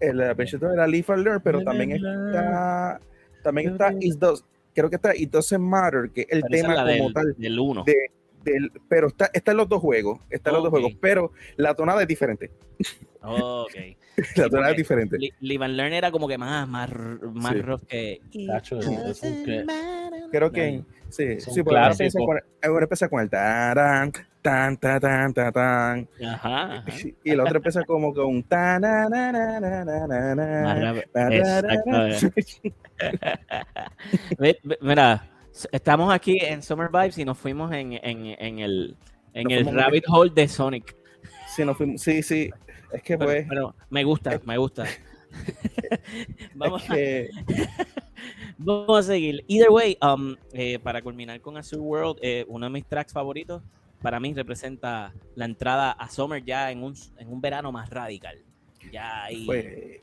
[0.00, 3.00] El Adventure 2 era Live and Learn, pero Live también está,
[3.42, 6.86] también está It Does, creo que está It Doesn't Matter, que es el tema como
[6.86, 7.34] del, tal.
[7.36, 7.84] Del 1.
[7.84, 7.94] De,
[8.44, 11.74] del, pero está, está en los dos juegos, está en los dos juegos, pero la
[11.74, 12.50] tonada es diferente.
[13.20, 13.74] Ok.
[14.36, 15.16] la sí, tonada es diferente.
[15.40, 16.90] Live and Learn era como que más, más,
[17.32, 17.62] más sí.
[17.62, 18.20] rock que.
[18.46, 18.80] Tacho,
[20.30, 20.82] Creo que.
[21.08, 24.12] Sí, sí, porque ahora empieza con, ahora empieza con el tarán,
[24.42, 26.08] tan, tan, tan, tan, tan.
[26.22, 26.84] Ajá, ajá.
[27.24, 31.02] Y el otro empieza como con un tan, na, na, na, na, na, na,
[34.80, 35.30] Mira,
[35.72, 38.96] estamos aquí en Summer Vibes y nos fuimos en, en, en el,
[39.32, 40.94] en el rabbit hole de Sonic.
[41.54, 42.50] Sí, nos fuimos, sí, sí.
[42.92, 43.46] Es que pues.
[43.48, 44.84] Pero, pero me gusta, me gusta.
[46.54, 47.30] Vamos, es que...
[47.46, 47.86] a,
[48.58, 49.44] vamos a seguir.
[49.46, 53.62] Either way, um, eh, para culminar con Azure World, eh, uno de mis tracks favoritos
[54.02, 58.38] para mí representa la entrada a Summer ya en un, en un verano más radical.
[58.92, 59.44] Ya ahí...
[59.44, 60.00] fue,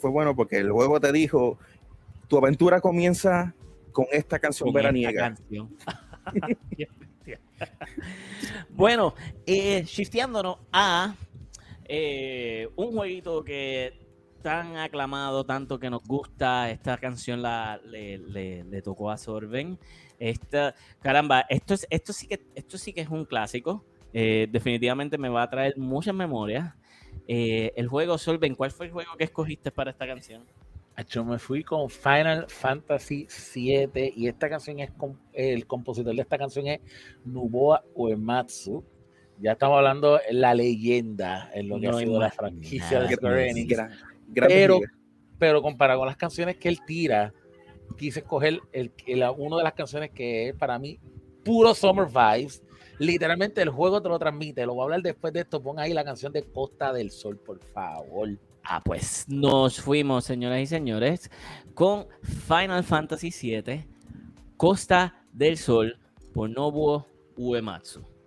[0.00, 1.58] fue bueno porque el juego te dijo:
[2.26, 3.54] tu aventura comienza
[3.92, 5.10] con esta canción con veraniega.
[5.10, 5.76] Esta canción.
[8.70, 9.14] bueno,
[9.46, 11.14] eh, shifteándonos a
[11.88, 14.06] eh, un jueguito que
[14.42, 19.78] tan aclamado, tanto que nos gusta, esta canción la, le, tocó a Sorben.
[20.18, 23.84] Esta, caramba, esto, es, esto, sí que, esto sí que es un clásico.
[24.12, 26.74] Eh, definitivamente me va a traer muchas memorias.
[27.26, 30.44] Eh, el juego Sorben, ¿cuál fue el juego que escogiste para esta canción?
[31.08, 34.90] Yo me fui con Final Fantasy VII y esta canción es
[35.32, 36.80] el compositor de esta canción es
[37.24, 38.84] Nobuo Uematsu.
[39.40, 43.14] Ya estamos hablando de la leyenda en lo que no ha sido la franquicia de
[43.14, 43.68] Square Enix.
[43.68, 43.90] Gran,
[44.28, 44.80] gran pero,
[45.38, 47.32] pero comparado con las canciones que él tira,
[47.96, 50.98] quise escoger el, el, una de las canciones que es para mí
[51.44, 52.62] puro Summer Vibes.
[52.98, 54.66] Literalmente el juego te lo transmite.
[54.66, 55.62] Lo voy a hablar después de esto.
[55.62, 58.30] Pon ahí la canción de Costa del Sol, por favor.
[58.64, 61.30] Ah, pues nos fuimos, señoras y señores,
[61.72, 63.86] con Final Fantasy VII,
[64.58, 65.98] Costa del Sol,
[66.34, 67.06] por Nobuo
[67.38, 68.17] Uematsu.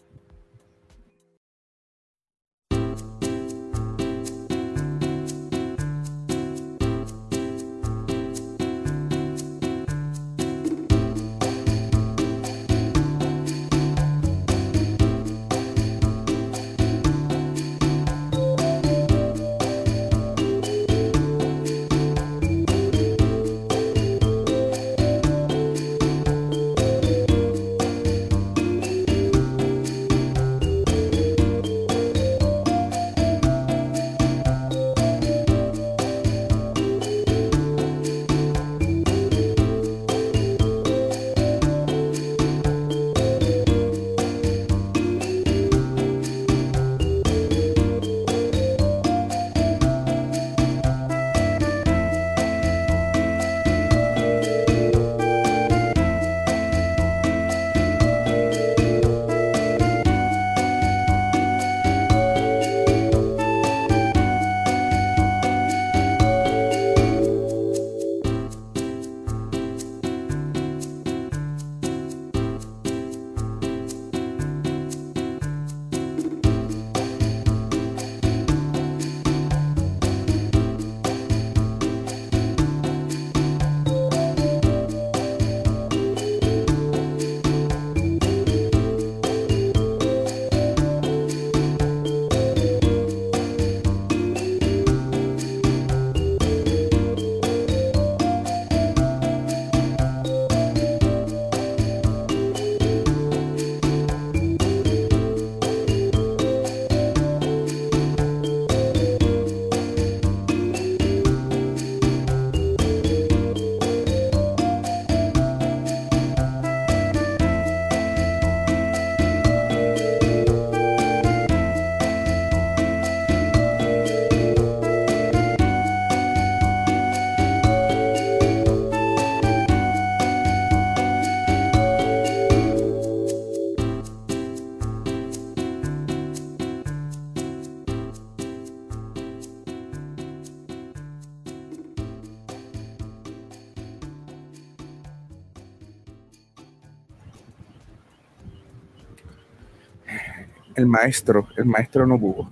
[150.82, 152.50] El maestro, el maestro no hubo.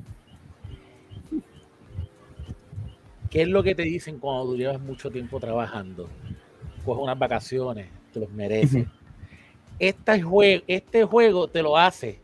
[3.32, 6.08] ¿Qué es lo que te dicen cuando tú llevas mucho tiempo trabajando?
[6.86, 8.86] Coges unas vacaciones, te los mereces.
[9.80, 12.20] Este juego, este juego te lo hace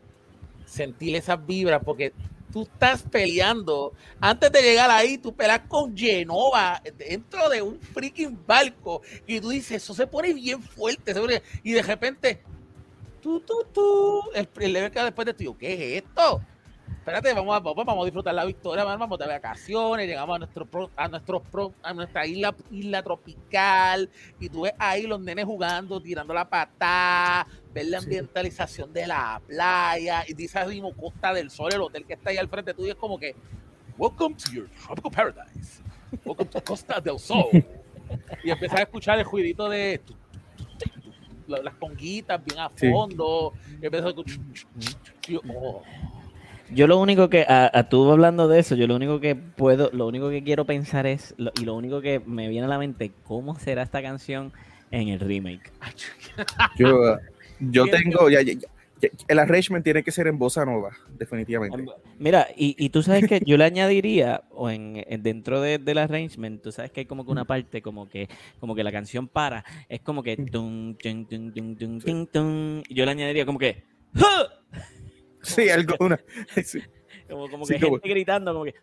[0.65, 2.13] sentir esas vibras porque
[2.53, 3.93] tú estás peleando.
[4.19, 9.49] Antes de llegar ahí, tú peleas con Genova dentro de un freaking barco y tú
[9.49, 11.15] dices, eso se pone bien fuerte.
[11.63, 12.43] Y de repente,
[13.25, 16.41] tú, tú, tú, el, el level que después de ti, ¿qué es esto?
[16.87, 21.07] espérate, vamos a, vamos a disfrutar la victoria, vamos de vacaciones, llegamos a nuestro a
[21.07, 21.43] nuestro
[21.81, 27.47] a nuestra isla, isla tropical, y tú ves ahí los nenes jugando, tirando la patada,
[27.73, 32.13] ver la ambientalización de la playa, y dices mismo Costa del Sol, el hotel que
[32.13, 33.35] está ahí al frente tuyo, es como que,
[33.97, 35.81] welcome to your tropical paradise,
[36.23, 37.49] welcome to Costa del Sol.
[38.43, 39.99] y empiezas a escuchar el juidito de
[41.47, 44.39] las conguitas bien a fondo, y empiezas a escuchar,
[45.55, 45.81] oh,
[46.71, 50.07] yo lo único que, a, tú hablando de eso, yo lo único que puedo, lo
[50.07, 53.59] único que quiero pensar es, y lo único que me viene a la mente, ¿cómo
[53.59, 54.51] será esta canción
[54.91, 55.71] en el remake?
[56.77, 57.17] Yo,
[57.59, 58.39] yo tengo, ya,
[59.27, 61.85] el arrangement tiene que ser en bossa nova, definitivamente.
[62.17, 66.61] Mira, y, y tú sabes que yo le añadiría, o en, dentro de, del arrangement,
[66.61, 68.29] tú sabes que hay como que una parte como que,
[68.59, 73.45] como que la canción para, es como que tung, tung, tung, tung, yo le añadiría
[73.45, 73.83] como que
[75.41, 76.19] Sí, algo, una.
[77.29, 78.75] Como, como que gente gritando, como que.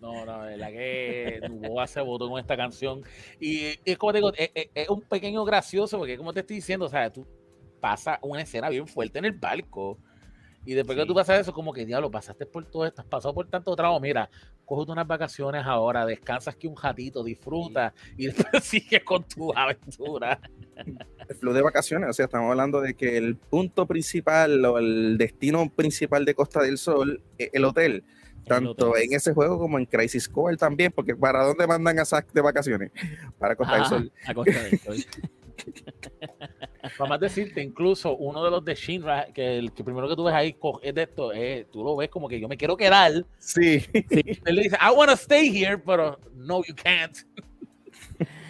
[0.00, 3.02] No, no, la que Nuboa se votó con esta canción.
[3.38, 6.88] Y es como te digo, es, un pequeño gracioso, porque como te estoy diciendo, o
[6.88, 7.26] sea, tú
[7.80, 9.98] pasas una escena bien fuerte en el barco.
[10.64, 13.34] Y después que tú pasas eso, como que diablo, pasaste por todo esto, has pasado
[13.34, 13.98] por tanto trabajo.
[14.00, 14.30] Mira,
[14.64, 20.40] coge unas vacaciones ahora, descansas aquí un ratito, disfruta y después sigues con tu aventura.
[21.28, 25.18] El flow de vacaciones, o sea, estamos hablando de que el punto principal o el
[25.18, 28.04] destino principal de Costa del Sol es el hotel.
[28.44, 32.32] Tanto en ese juego como en Crisis Core también, porque ¿para dónde mandan a Zack
[32.32, 32.90] de vacaciones?
[33.38, 34.12] Para Costa del Sol.
[34.26, 34.96] A Costa del Sol.
[36.98, 40.24] Vamos a decirte, incluso uno de los de Shinra, que el que primero que tú
[40.24, 41.30] ves ahí es de esto,
[41.70, 43.24] tú lo ves como que yo me quiero quedar.
[43.38, 43.84] Sí.
[43.92, 47.16] Él le dice, I want to stay here, pero no, you can't.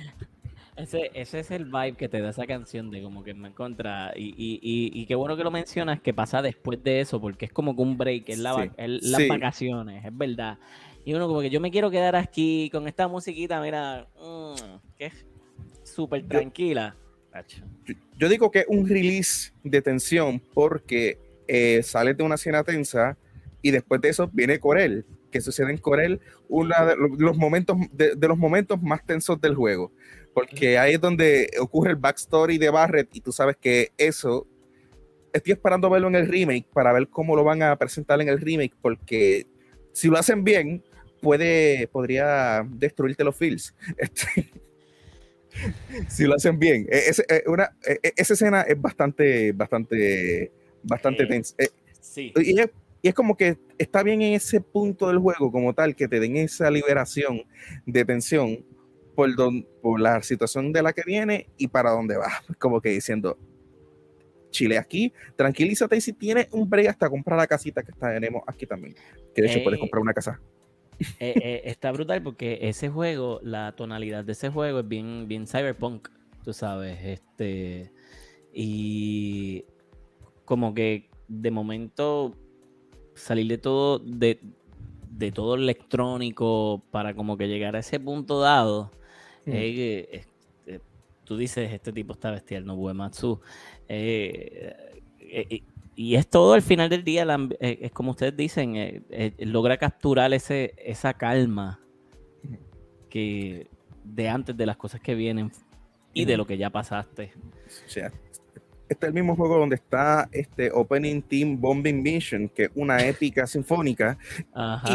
[0.74, 4.14] Ese, ese es el vibe que te da esa canción de como que me encuentra.
[4.16, 7.52] Y, y, y, qué bueno que lo mencionas, que pasa después de eso, porque es
[7.52, 10.58] como que un break, es, la, las vacaciones, es verdad.
[11.04, 15.06] Y uno como que yo me quiero quedar aquí con esta musiquita, mira, mm, que
[15.06, 15.26] es
[15.84, 16.96] súper tranquila.
[18.18, 21.18] Yo, digo que es un release de tensión porque
[21.48, 23.16] eh, sales de una escena tensa
[23.62, 28.16] y después de eso viene Corel, que sucede en Corel, uno de los momentos, de,
[28.20, 29.92] los momentos más tensos del juego,
[30.34, 34.46] porque ahí es donde ocurre el backstory de Barrett y tú sabes que eso,
[35.32, 38.40] estoy esperando verlo en el remake para ver cómo lo van a presentar en el
[38.40, 39.46] remake, porque
[39.92, 40.82] si lo hacen bien,
[41.20, 43.74] puede, podría destruirte los feels.
[43.96, 44.50] Este,
[46.08, 46.86] si lo hacen bien.
[46.90, 51.54] E, e, una, e, esa escena es bastante, bastante, bastante tensa.
[52.00, 52.32] Sí.
[52.36, 55.96] Y es, y es, como que está bien en ese punto del juego como tal,
[55.96, 57.42] que te den esa liberación
[57.86, 58.64] de tensión
[59.14, 62.28] por, don, por la situación de la que viene y para dónde va.
[62.58, 63.38] Como que diciendo,
[64.50, 68.66] Chile aquí, tranquilízate y si tienes un break hasta comprar la casita que tenemos aquí
[68.66, 68.94] también.
[69.34, 70.40] Que de hecho puedes comprar una casa.
[71.20, 75.46] Eh, eh, está brutal porque ese juego, la tonalidad de ese juego es bien, bien
[75.46, 76.08] cyberpunk,
[76.44, 77.92] tú sabes, este
[78.52, 79.64] y
[80.44, 82.36] como que de momento
[83.14, 84.40] salir de todo de,
[85.10, 88.90] de todo electrónico para como que llegar a ese punto dado
[89.46, 90.24] eh,
[91.24, 93.40] tú dices este tipo está bestial no Uematsu
[93.88, 94.74] eh,
[95.94, 97.26] y es todo al final del día,
[97.60, 101.80] eh, es como ustedes dicen, eh, eh, logra capturar ese, esa calma
[103.10, 103.68] que
[104.02, 105.52] de antes de las cosas que vienen
[106.14, 107.32] y de lo que ya pasaste.
[107.86, 108.10] O sea,
[108.88, 113.04] este es el mismo juego donde está este Opening Team Bombing Mission, que es una
[113.06, 114.18] épica sinfónica,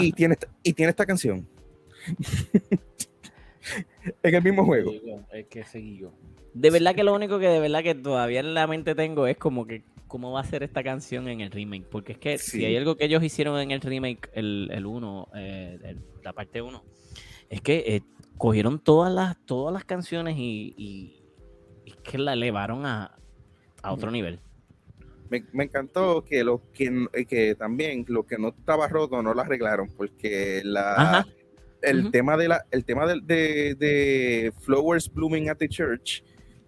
[0.02, 1.48] y tiene, y tiene esta canción.
[4.24, 4.92] en el mismo juego.
[5.32, 6.06] Es que seguí
[6.54, 9.38] De verdad que lo único que de verdad que todavía en la mente tengo es
[9.38, 11.86] como que cómo va a ser esta canción en el remake.
[11.90, 15.96] Porque es que si hay algo que ellos hicieron en el remake, el 1, eh,
[16.24, 16.84] la parte 1,
[17.50, 18.02] es que eh,
[18.38, 21.24] cogieron todas las, todas las canciones y,
[22.04, 23.18] que la elevaron a,
[23.84, 24.40] otro nivel.
[25.30, 29.42] Me, encantó que lo que, eh, que también lo que no estaba roto no lo
[29.42, 31.28] arreglaron porque la
[31.82, 36.24] el tema de la el tema de, de, Flowers Blooming at the Church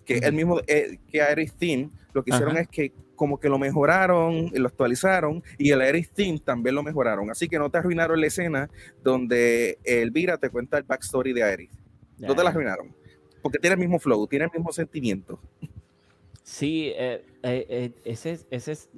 [0.05, 3.59] que el mismo eh, que Aerith Theme, lo que hicieron es que como que lo
[3.59, 7.29] mejoraron, lo actualizaron y el Aerith Theme también lo mejoraron.
[7.29, 8.69] Así que no te arruinaron la escena
[9.03, 11.71] donde Elvira te cuenta el backstory de Aerith.
[12.17, 12.95] No te la arruinaron.
[13.41, 15.37] Porque tiene el mismo flow, tiene el mismo sentimiento.
[16.43, 18.89] Sí, eh, eh, ese, ese es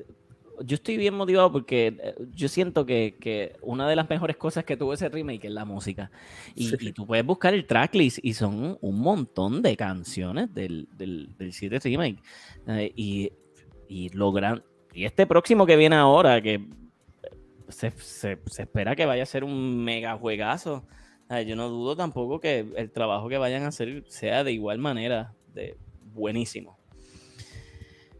[0.65, 4.77] yo estoy bien motivado porque eh, yo siento que, una de las mejores cosas que
[4.77, 6.11] tuvo ese remake es la música.
[6.55, 11.79] Y, tú puedes buscar el tracklist y son un montón de canciones del, del, 7
[11.83, 12.19] remake.
[12.67, 13.31] Eh, y,
[13.91, 14.63] y logran.
[14.93, 16.65] Y este próximo que viene ahora, que
[17.67, 17.91] se,
[18.57, 20.85] espera que vaya a ser un mega juegazo.
[21.45, 25.33] yo no dudo tampoco que el trabajo que vayan a hacer sea de igual manera
[25.53, 25.75] de
[26.13, 26.79] buenísimo.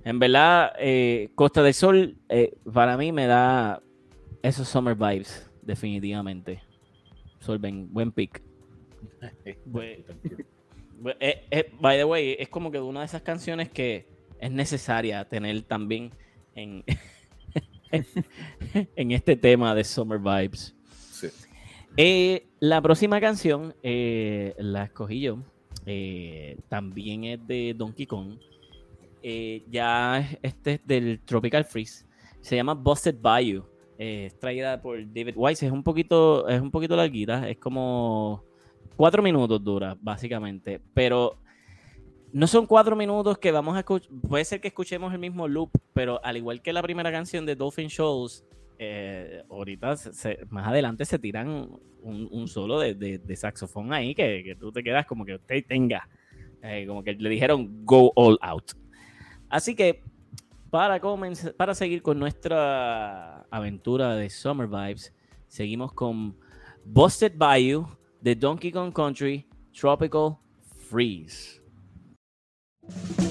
[0.04, 3.82] En verdad, eh, Costa del Sol eh, para mí me da
[4.42, 6.62] esos summer vibes, definitivamente.
[7.40, 8.44] Sol, buen pick.
[11.20, 14.06] Eh, by the way, es como que una de esas canciones que
[14.42, 16.12] es necesaria tener también
[16.56, 16.84] en,
[18.96, 20.76] en este tema de Summer Vibes.
[22.60, 25.44] la próxima canción la escogí yo.
[26.68, 28.38] también es de Donkey Kong.
[29.24, 32.06] Eh, ya este es del Tropical Freeze.
[32.42, 33.66] Se llama Busted Bayou.
[33.98, 35.62] Eh, es traída por David Weiss.
[35.64, 37.48] Es un poquito, es un poquito larguita.
[37.48, 38.44] Es como
[38.96, 40.82] cuatro minutos dura, básicamente.
[40.94, 41.38] Pero
[42.34, 44.10] no son cuatro minutos que vamos a escuchar.
[44.28, 47.56] Puede ser que escuchemos el mismo loop, pero al igual que la primera canción de
[47.56, 48.44] Dolphin Shows,
[48.80, 49.96] eh, ahorita
[50.50, 51.70] más adelante se tiran
[52.02, 56.08] un, solo de, saxofón ahí que, tú te quedas como que usted tenga.
[56.88, 58.72] como que le dijeron go all out.
[59.50, 60.02] Así que
[60.70, 61.02] para,
[61.58, 65.14] para seguir con nuestra aventura de Summer Vibes,
[65.48, 66.36] seguimos con
[66.86, 67.88] Busted Bayou
[68.22, 70.38] de Donkey Kong Country Tropical
[70.90, 71.61] Freeze.
[72.90, 73.31] Thank you.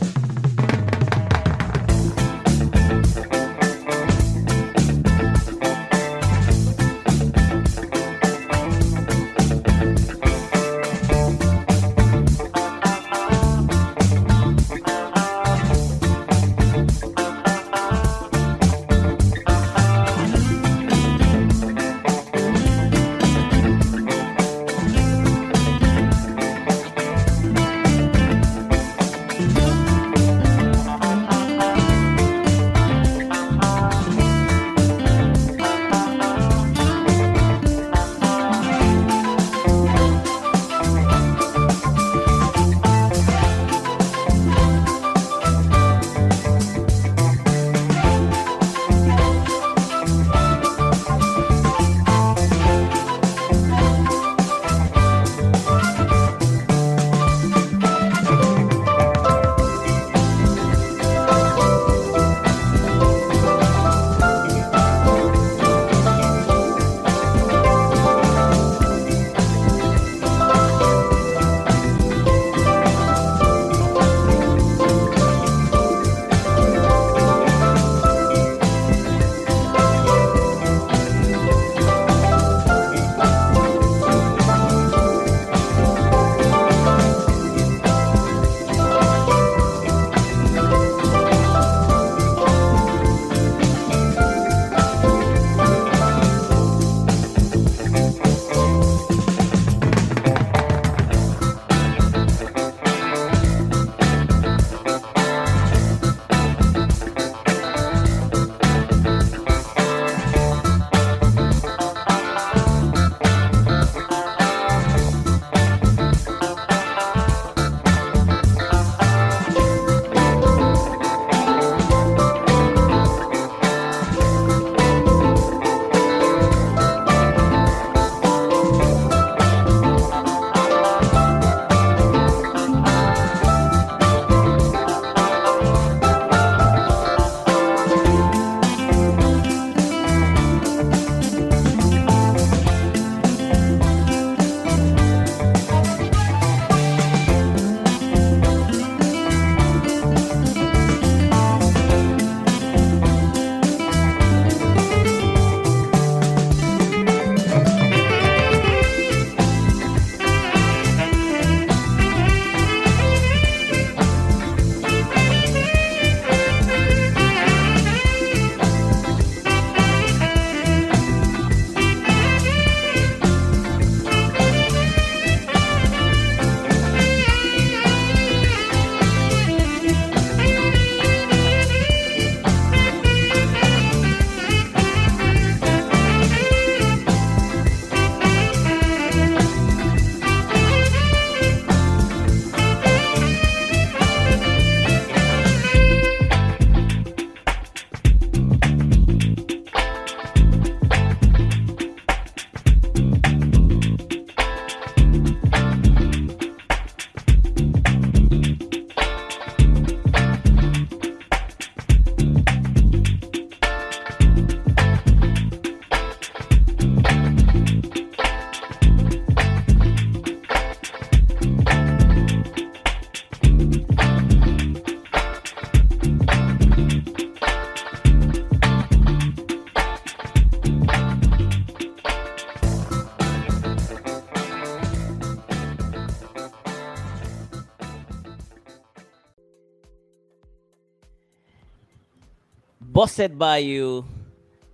[243.00, 244.04] Busted by You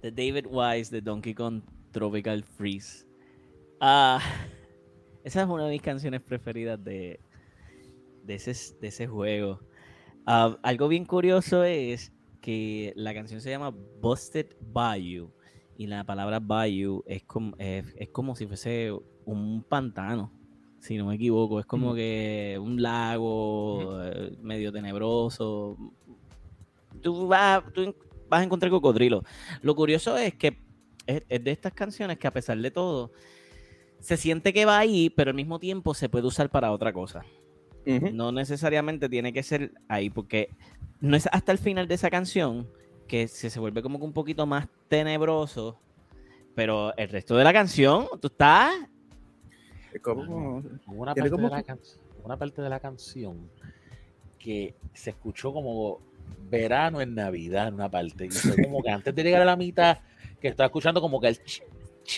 [0.02, 1.62] de David Wise de Donkey Kong
[1.92, 3.06] Tropical Freeze.
[3.80, 4.18] Ah,
[5.22, 7.20] esa es una de mis canciones preferidas de,
[8.24, 9.60] de, ese, de ese juego.
[10.26, 15.30] Ah, algo bien curioso es que la canción se llama Busted Bayou
[15.78, 18.90] y la palabra bayou es como, es, como si fuese
[19.24, 20.32] un pantano,
[20.80, 21.60] si no me equivoco.
[21.60, 25.76] Es como que un lago eh, medio tenebroso.
[27.00, 27.94] Tú vas, tú
[28.28, 29.24] vas a encontrar cocodrilo.
[29.62, 30.58] Lo curioso es que
[31.06, 33.12] es, de estas canciones que a pesar de todo
[34.00, 37.24] se siente que va ahí, pero al mismo tiempo se puede usar para otra cosa.
[37.86, 40.50] No necesariamente tiene que ser ahí, porque
[41.00, 42.68] no es hasta el final de esa canción
[43.06, 45.78] que se, se vuelve como que un poquito más tenebroso,
[46.56, 48.72] pero el resto de la canción, tú estás...
[50.02, 51.78] Como, una, parte de la
[52.24, 53.48] una parte de la canción
[54.38, 56.00] que se escuchó como
[56.50, 58.26] verano en Navidad en una parte.
[58.26, 59.98] Y como que antes de llegar a la mitad,
[60.40, 61.40] que estaba escuchando como que el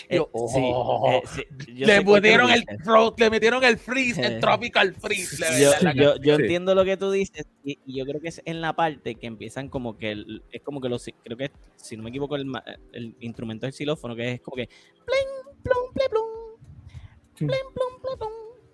[0.07, 1.23] eh, oh.
[1.35, 2.63] eh, le, metieron el,
[3.17, 5.43] le metieron el freeze, el tropical freeze.
[5.95, 9.25] yo, entiendo lo que tú dices y, yo creo que es en la parte que
[9.25, 12.51] empiezan como que es como que los creo que si no me equivoco el,
[12.93, 14.69] el instrumento del xilófono que es como que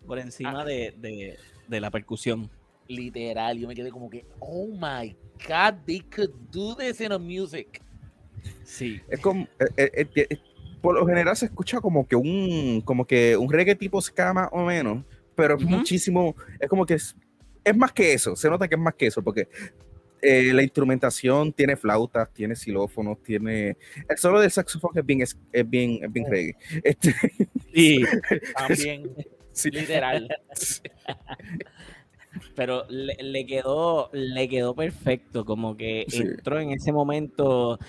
[0.06, 0.66] por encima ah.
[0.66, 2.50] de, de, la percusión.
[2.88, 5.16] Literal, yo me quedé como que, oh my
[5.48, 7.82] god, they could do this in a music.
[8.64, 9.02] Sí.
[9.10, 10.40] Es como, eh,
[10.82, 14.50] por lo general se escucha como que un, como que un reggae tipo ska más
[14.52, 17.16] o menos, pero es muchísimo, es como que es,
[17.64, 19.48] es, más que eso, se nota que es más que eso, porque
[20.22, 23.78] eh, la instrumentación tiene flautas, tiene xilófonos, tiene...
[24.08, 26.56] El solo del saxofón es bien, es, bien, es bien reggae.
[26.84, 27.16] Este,
[27.74, 28.04] sí,
[28.56, 29.12] también,
[29.72, 30.28] literal.
[32.56, 37.80] pero le, quedó le quedó perfecto como que entró en ese momento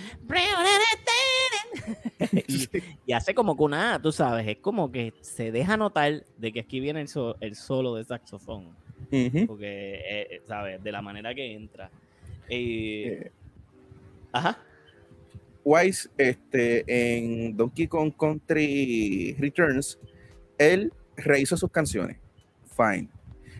[3.06, 6.60] y, hace como que una, tú sabes, es como que se deja notar de que
[6.60, 7.00] aquí viene
[7.40, 8.74] el, solo de saxofón.
[9.46, 10.82] Porque, eh, ¿sabes?
[10.82, 11.90] De la manera que entra.
[12.48, 13.30] Eh,
[14.32, 14.58] ajá.
[15.64, 19.98] Wise, este, en Donkey Kong Country Returns,
[20.58, 22.18] él rehizo sus canciones.
[22.76, 23.08] Fine.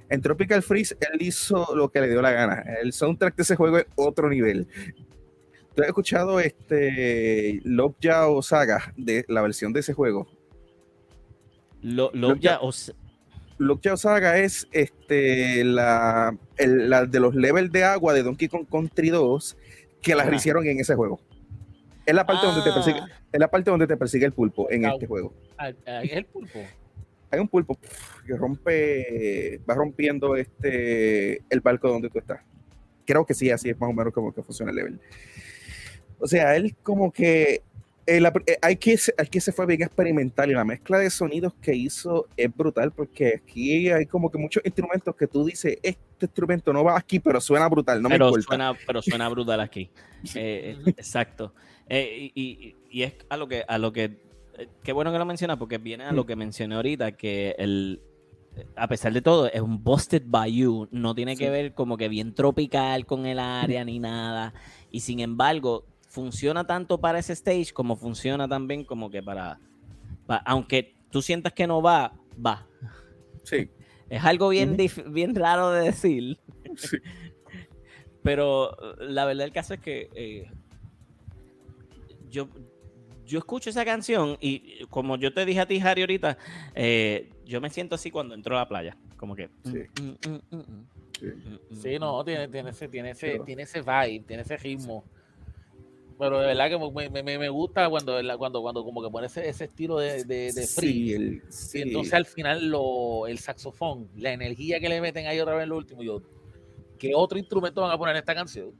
[0.09, 2.65] En Tropical Freeze, él hizo lo que le dio la gana.
[2.83, 4.69] El soundtrack de ese juego es otro nivel.
[5.75, 7.97] ¿Tú has escuchado este Love
[8.43, 10.27] Saga de la versión de ese juego?
[11.83, 12.11] Lo,
[13.59, 19.57] Love Saga es este, la, de los levels de agua de Donkey Kong Country 2
[20.01, 21.21] que la hicieron en ese juego.
[22.07, 23.09] Es la parte donde te persigue, ah.
[23.33, 25.35] es la parte donde te persigue el pulpo en este juego.
[25.59, 26.61] Ah, ah, ¿Es el pulpo?
[27.37, 27.79] Hay un pulpo
[28.27, 32.41] que rompe, va rompiendo este el barco donde tú estás.
[33.05, 35.01] Creo que sí, así es más o menos como que funciona el level.
[36.19, 37.63] O sea, él como que
[38.07, 41.75] eh, eh, hay que, aquí se fue bien experimental y la mezcla de sonidos que
[41.75, 46.73] hizo es brutal porque aquí hay como que muchos instrumentos que tú dices, este instrumento
[46.73, 49.91] no va aquí, pero suena brutal, no pero me Suena, pero suena brutal aquí.
[50.35, 51.53] Eh, exacto.
[51.89, 54.26] y, es a lo que, a lo que,
[54.83, 56.27] qué bueno que lo mencionas porque viene a lo mm.
[56.27, 58.01] que mencioné ahorita, que el,
[58.77, 62.35] a pesar de todo, es un Busted Bayou, no tiene que ver como que bien
[62.35, 64.55] tropical con el área ni nada.
[64.91, 69.61] Y sin embargo, funciona tanto para ese stage como funciona también como que para,
[70.45, 72.67] aunque tú sientas que no va, va.
[73.45, 73.71] Sí.
[74.09, 74.77] Es algo bien,
[75.09, 76.39] bien raro de decir.
[78.23, 80.49] Pero la verdad del caso es que eh,
[82.29, 82.49] yo,
[83.27, 86.39] yo escucho esa canción y como yo te dije a ti, Harry, ahorita,
[86.75, 88.97] eh, yo me siento así cuando entro a la playa.
[89.17, 89.49] Como que...
[89.65, 91.99] Sí, mm, mm, mm, sí.
[91.99, 95.05] no, tiene, tiene, ese, tiene, ese, tiene ese vibe, tiene ese ritmo.
[96.19, 99.47] Pero de verdad que me, me, me gusta cuando, cuando, cuando como que pone ese,
[99.49, 101.43] ese estilo de, de, de free.
[101.49, 105.55] Sí, Y entonces al final lo, el saxofón, la energía que le meten ahí otra
[105.55, 106.23] vez en lo último, yo,
[106.99, 108.73] ¿qué otro instrumento van a poner en esta canción?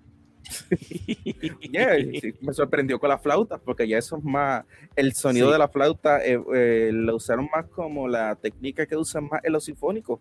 [2.41, 6.25] me sorprendió con la flauta, porque ya eso es más, el sonido de la flauta
[6.25, 10.21] eh, eh, lo usaron más como la técnica que usan más en los sinfónicos.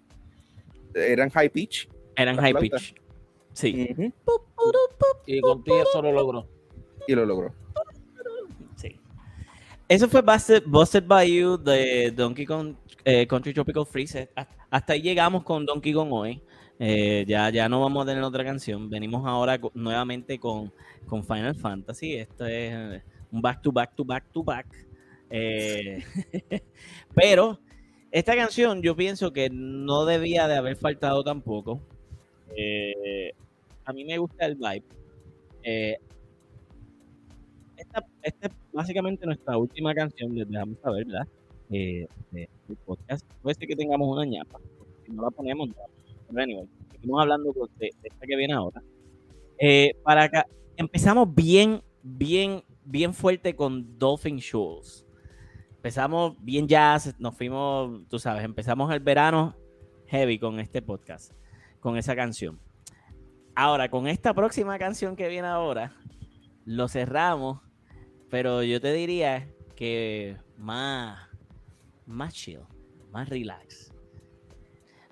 [0.93, 1.89] Eran high pitch.
[2.15, 2.95] Eran high pitch.
[3.53, 3.95] Sí.
[5.25, 6.47] Y contigo eso lo logró
[7.07, 7.53] y lo logró.
[8.75, 8.99] Sí.
[9.87, 14.29] Eso fue Busted, by You de Donkey Kong eh, Country Tropical Freeze.
[14.69, 16.41] Hasta ahí llegamos con Donkey Kong hoy.
[16.79, 18.89] Eh, ya, ya no vamos a tener otra canción.
[18.89, 20.71] Venimos ahora nuevamente con,
[21.07, 22.15] con, Final Fantasy.
[22.15, 24.67] Esto es eh, un back to back to back to back.
[27.15, 27.59] pero
[28.11, 31.81] esta canción yo pienso que no debía de haber faltado tampoco.
[33.85, 34.85] a mí me gusta el vibe
[37.77, 41.27] esta, esta es básicamente nuestra última canción, les dejamos saber, ¿verdad?
[41.69, 42.07] Eh,
[42.85, 43.25] podcast.
[43.41, 44.59] Puede ser que tengamos una ñapa,
[45.05, 45.75] si no la ponemos, no.
[46.27, 48.81] Pero anyway, seguimos hablando de, de esta que viene ahora.
[49.57, 50.45] Eh, para acá,
[50.77, 55.05] empezamos bien, bien, bien fuerte con Dolphin Shoals.
[55.75, 59.55] Empezamos bien jazz, nos fuimos, tú sabes, empezamos el verano
[60.07, 61.31] heavy con este podcast,
[61.79, 62.59] con esa canción.
[63.55, 65.95] Ahora, con esta próxima canción que viene ahora,
[66.65, 67.61] lo cerramos,
[68.29, 71.29] pero yo te diría que más,
[72.05, 72.61] más chill,
[73.11, 73.94] más relax.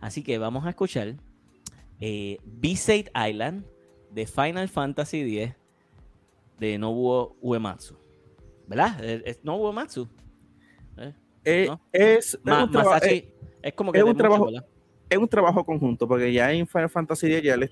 [0.04, 1.16] Así que vamos a escuchar
[2.02, 3.66] eh, B-Side Island
[4.12, 5.56] de Final Fantasy X
[6.60, 7.96] de Nobuo Uematsu.
[8.68, 9.02] ¿Verdad?
[9.04, 10.10] ¿Es es Nobuo Uematsu?
[11.46, 11.82] Eh, ¿no?
[11.94, 14.66] es, es Ma- Masashi, eh, es como que es un mucho, trabajo- ¿verdad?
[15.10, 17.72] es un trabajo conjunto, porque ya en Final Fantasy X ya él, él,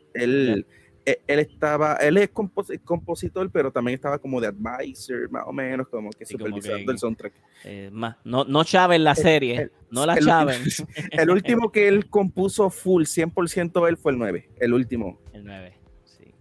[0.50, 0.68] él-
[1.12, 5.88] eh, él estaba, él es compositor, pero también estaba como de advisor, más o menos,
[5.90, 7.34] como que supervisando el soundtrack.
[7.66, 10.86] Eh, más, no, no Chávez la eh, serie, no la el, Chávez.
[11.12, 15.20] El último que él compuso full, 100% él fue el 9, el último.
[15.34, 15.74] El 9,
[16.06, 16.34] sí.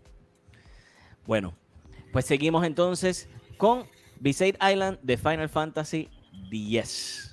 [1.26, 1.56] Bueno,
[2.12, 3.84] pues seguimos entonces con
[4.20, 6.08] Beside Island de Final Fantasy
[6.50, 7.29] 10.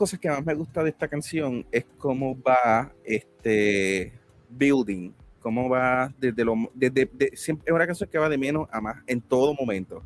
[0.00, 4.14] Cosas que más me gusta de esta canción es cómo va este
[4.48, 8.66] building, cómo va desde lo desde, de- siempre es una canción que va de menos
[8.72, 10.02] a más en todo momento.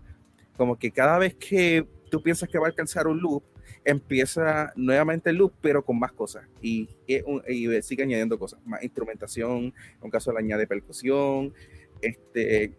[0.56, 3.44] Como que cada vez que tú piensas que va a alcanzar un loop,
[3.84, 6.44] empieza nuevamente el loop, pero con más cosas.
[6.60, 9.72] Y, y y sigue añadiendo cosas, más instrumentación, en
[10.02, 11.54] un caso le añade percusión,
[12.02, 12.72] este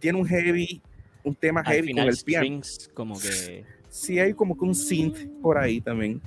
[0.00, 0.82] tiene un heavy,
[1.22, 3.64] un tema Al heavy final, con el piano strings como que...
[3.92, 6.20] sí hay como que un synth por ahí también.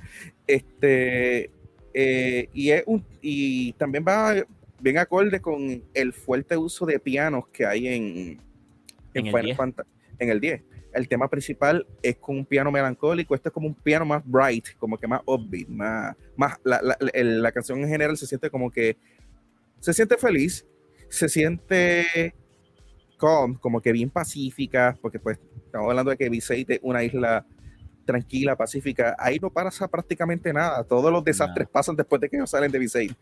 [0.46, 1.50] Este,
[1.92, 4.34] eh, y, es un, y también va
[4.80, 8.38] bien acorde con el fuerte uso de pianos que hay en,
[9.14, 9.56] En en el Final 10.
[9.56, 10.62] Fantasy, en el 10.
[10.92, 14.68] El tema principal es con un piano melancólico, este es como un piano más bright,
[14.78, 18.48] como que más upbeat, más, más la, la- el- la canción en general se siente
[18.48, 18.96] como que
[19.80, 20.64] se siente feliz,
[21.08, 22.32] se siente
[23.18, 27.44] calm, como que bien pacífica, porque pues estamos hablando de que Viseit es una isla
[28.06, 29.14] tranquila, pacífica.
[29.18, 30.82] Ahí no pasa prácticamente nada.
[30.84, 33.16] Todos los desastres pasan después de que ellos salen de v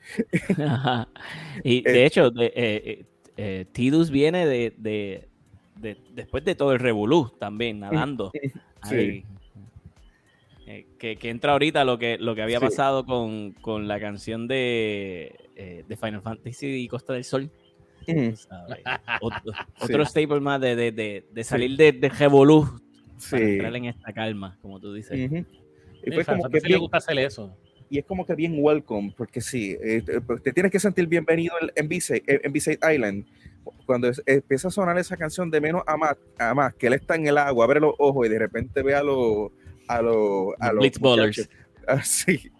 [1.64, 3.04] Y de eh, hecho, eh,
[3.36, 5.28] eh, Tidus viene de,
[6.14, 8.30] después de todo el revolú también, nadando.
[8.88, 9.24] Sí.
[10.98, 15.34] que, entra ahorita lo que, lo que había pasado con, la canción de,
[16.00, 17.50] Final Fantasy y Costa del Sol.
[19.80, 22.83] Otro, staple más de, salir de, de Revolú
[23.18, 23.36] sí.
[23.36, 25.18] entrar en esta calma, como tú dices.
[26.06, 27.56] Y fue como que le gusta hacer eso.
[27.90, 31.54] Y es como que bien welcome, porque sí, eh, pues, te tienes que sentir bienvenido
[31.74, 33.26] en B-Side Island.
[33.86, 37.14] Cuando empieza a sonar esa canción de menos a más, a más, que él está
[37.14, 39.50] en el agua, abre los ojos y de repente ve a los
[39.88, 41.48] a los a los Blitzballers.
[41.86, 42.50] Así.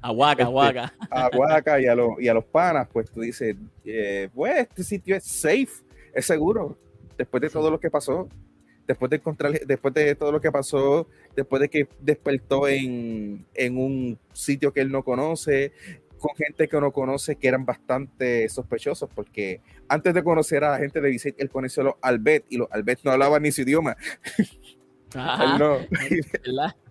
[0.00, 0.94] Aguaca, aguaca.
[1.10, 5.16] Aguaca y a, los, y a los panas, pues tú dices, eh, pues este sitio
[5.16, 5.68] es safe,
[6.14, 6.78] es seguro,
[7.16, 8.28] después de todo lo que pasó
[8.88, 14.18] después de encontrar, después de todo lo que pasó, después de que despertó en, un
[14.32, 15.72] sitio que él no conoce,
[16.18, 20.78] con gente que no conoce que eran bastante sospechosos, porque antes de conocer a la
[20.78, 23.60] gente de Vicente, él conoció a los Albet y los Albet no hablaban ni su
[23.60, 23.96] idioma.
[25.14, 25.76] él no.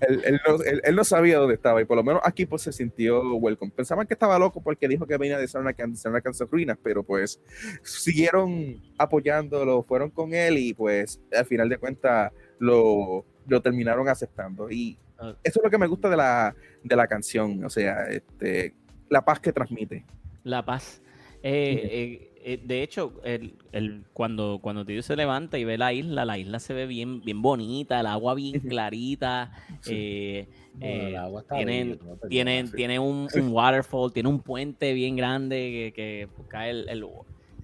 [0.00, 3.72] él, no, sabía dónde estaba y por lo menos aquí pues se sintió welcome.
[3.74, 5.74] Pensaban que estaba loco porque dijo que venía de ser una,
[6.04, 7.40] una canción ruinas, pero pues
[7.82, 14.70] siguieron apoyándolo, fueron con él y pues al final de cuentas lo, lo terminaron aceptando.
[14.70, 15.34] Y ah.
[15.42, 18.74] eso es lo que me gusta de la, de la canción, o sea, este,
[19.08, 20.04] la paz que transmite.
[20.44, 21.02] La paz.
[21.42, 26.24] Eh, eh, de hecho, el, el, cuando, cuando Tío se levanta y ve la isla,
[26.24, 29.50] la isla se ve bien, bien bonita, el agua bien clarita.
[29.88, 30.46] Eh,
[30.80, 31.16] eh,
[31.56, 36.88] tienen, un, waterfall, tiene un puente bien grande que, cae el...
[36.88, 37.04] el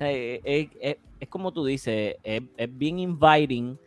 [0.01, 2.43] es, como tú dices, es,
[2.77, 3.79] bien inviting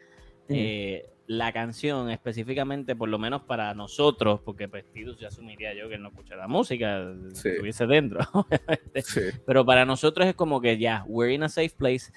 [1.28, 4.86] la canción específicamente, por lo menos para nosotros, porque pues
[5.18, 8.20] ya asumiría yo que él no escucha la música, si estuviese dentro,
[9.46, 12.12] pero para nosotros es como que ya, we're in a safe place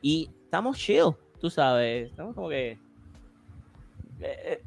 [0.00, 2.78] y estamos chill, tú sabes, estamos como que...
[4.20, 4.62] Eh,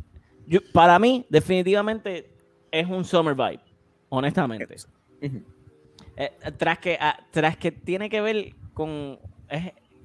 [0.48, 2.30] eh, para mí, definitivamente
[2.72, 3.62] es un summer vibe,
[4.10, 4.76] honestamente.
[6.18, 9.18] Eh, tras, que, ah, tras que tiene que ver con...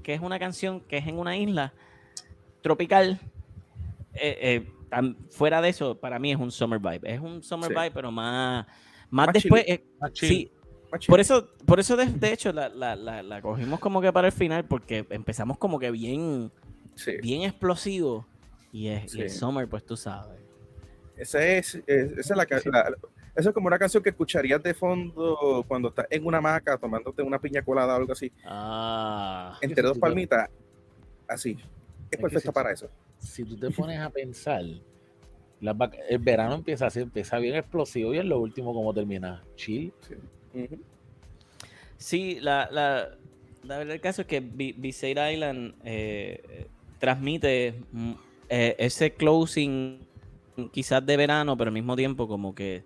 [0.03, 1.73] que es una canción que es en una isla
[2.63, 3.19] tropical
[4.15, 7.15] eh, eh, fuera de eso, para mí es un summer vibe.
[7.15, 8.67] Es un summer vibe, pero más,
[9.11, 9.65] más, después.
[9.67, 9.85] Eh,
[10.15, 10.51] sí,
[11.07, 15.59] por eso, por eso de, hecho, la, cogimos como que para el final, porque empezamos
[15.59, 16.51] como que bien,
[17.23, 18.27] bien explosivo.
[18.73, 20.39] Y es, el summer, pues tú sabes.
[21.17, 22.47] Esa es, esa es la,
[23.37, 27.23] eso es como una canción que escucharías de fondo cuando estás en una hamaca tomándote
[27.23, 28.33] una piña colada o algo así.
[28.45, 29.57] Ah.
[29.61, 30.49] Entre dos palmitas.
[31.29, 31.57] Así.
[32.11, 32.89] Es, perfecta para eso
[33.21, 38.25] si tú te pones a pensar, el verano empieza así, empieza bien explosivo y es
[38.25, 39.45] lo último como termina.
[39.57, 39.93] Chill.
[41.97, 43.11] Sí, la, la,
[43.63, 46.67] la, verdad el caso es que Visayre Island eh,
[46.99, 48.13] transmite mm,
[48.49, 50.01] eh, ese closing
[50.73, 52.85] quizás de verano, pero al mismo tiempo como que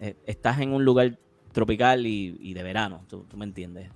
[0.00, 1.18] eh, estás en un lugar
[1.52, 3.90] tropical y, de verano, tú, me entiendes.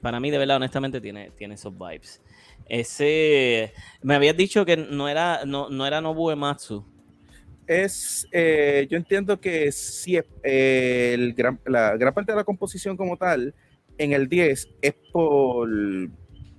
[0.00, 2.20] Para mí, de verdad, honestamente, tiene, tiene esos vibes.
[2.68, 3.72] Ese.
[4.02, 6.84] Me habías dicho que no era, no, no era Nobu Ematsu.
[7.66, 8.26] Es.
[8.32, 13.16] Eh, yo entiendo que sí, eh, el gran, la gran parte de la composición como
[13.16, 13.54] tal,
[13.98, 15.68] en el 10, es por.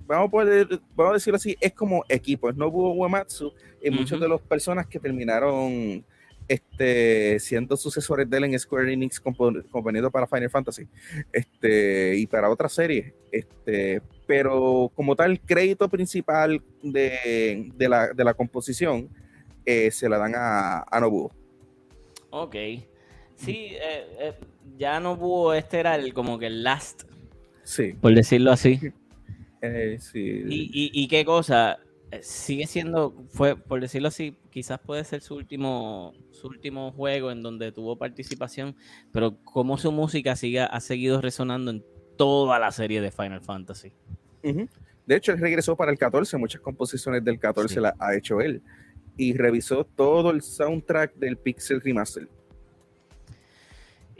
[0.06, 3.52] Vamos a, poder, vamos a decirlo así, es como equipo, es Nobuo Uematsu
[3.82, 6.02] y muchas de las personas que terminaron
[6.48, 10.88] este, siendo sucesores de él en Square Enix componiendo para Final Fantasy
[11.30, 13.12] este, y para otras series.
[13.30, 19.08] Este, pero como tal, crédito principal de, de, la, de la, composición
[19.64, 21.32] eh, se la dan a, a, Nobuo.
[22.28, 22.54] Ok.
[23.36, 24.34] Sí, eh, eh,
[24.76, 27.04] ya Nobuo, este era el, como que el last.
[27.62, 27.94] Sí.
[27.94, 28.78] Por decirlo así.
[29.98, 30.20] sí.
[30.46, 31.78] Y, y, y qué cosa,
[32.20, 37.42] sigue siendo, fue, por decirlo así, quizás puede ser su último, su último juego en
[37.42, 38.76] donde tuvo participación,
[39.10, 41.82] pero como su música sigue, ha seguido resonando en
[42.18, 43.92] toda la serie de Final Fantasy.
[44.42, 48.60] De hecho, él regresó para el 14, muchas composiciones del 14 las ha hecho él.
[49.16, 52.28] Y revisó todo el soundtrack del Pixel Remaster.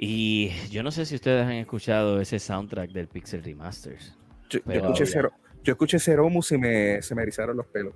[0.00, 4.16] Y yo no sé si ustedes han escuchado ese soundtrack del Pixel Remasters.
[4.48, 5.32] Yo, escuché, cero,
[5.62, 7.94] yo escuché Ceromus y me, se me erizaron los pelos.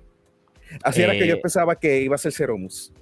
[0.83, 2.93] Así era que yo eh, pensaba que iba a ser Ceromus.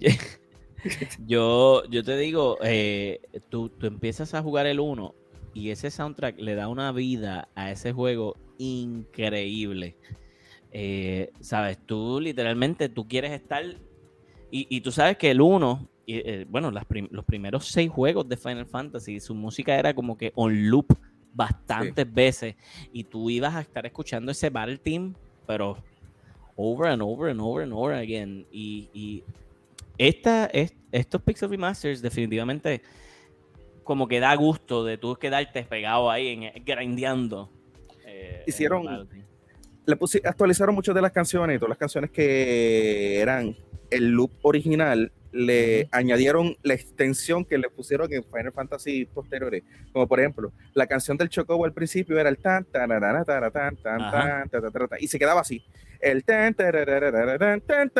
[1.26, 5.14] yo, yo te digo, eh, tú, tú empiezas a jugar el 1
[5.54, 9.96] y ese soundtrack le da una vida a ese juego increíble.
[10.70, 13.62] Eh, Sabes, tú literalmente tú quieres estar
[14.50, 19.18] Y, tú sabes que el 1, eh, bueno, los primeros seis juegos de Final Fantasy,
[19.20, 20.94] su música era como que on loop
[21.32, 22.54] bastantes veces.
[22.92, 25.14] Y tú ibas a estar escuchando ese Battle Team,
[25.46, 25.76] pero
[26.56, 28.46] over and over and over and over again.
[28.50, 29.22] Y,
[29.98, 30.50] esta,
[30.90, 32.82] estos Pixel Remasters definitivamente
[33.84, 37.50] como que da gusto de tú quedarte pegado ahí, en, grindeando.
[38.06, 39.08] Eh, Hicieron,
[39.86, 43.56] le actualizaron muchas de las canciones, todas las canciones que eran
[43.90, 49.62] el loop original, le añadieron la extensión que le pusieron en Final Fantasy posteriores.
[49.92, 53.76] Como por ejemplo, la canción del Chocobo al principio era el tan, tan, tan, tan,
[53.76, 55.64] tan, tan, tan, y se quedaba así.
[56.02, 56.54] El tan,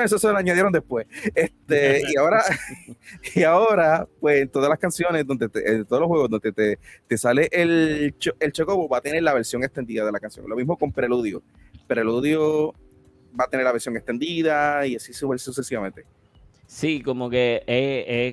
[0.05, 1.07] eso se lo añadieron después.
[1.34, 2.42] Este, y ahora,
[3.34, 7.16] y ahora, pues en todas las canciones, donde en todos los juegos donde te, te
[7.16, 10.48] sale el, el Chocobo, va a tener la versión extendida de la canción.
[10.48, 11.42] Lo mismo con Preludio.
[11.86, 12.74] Preludio
[13.38, 16.05] va a tener la versión extendida y así sucesivamente.
[16.66, 17.62] Sí, como que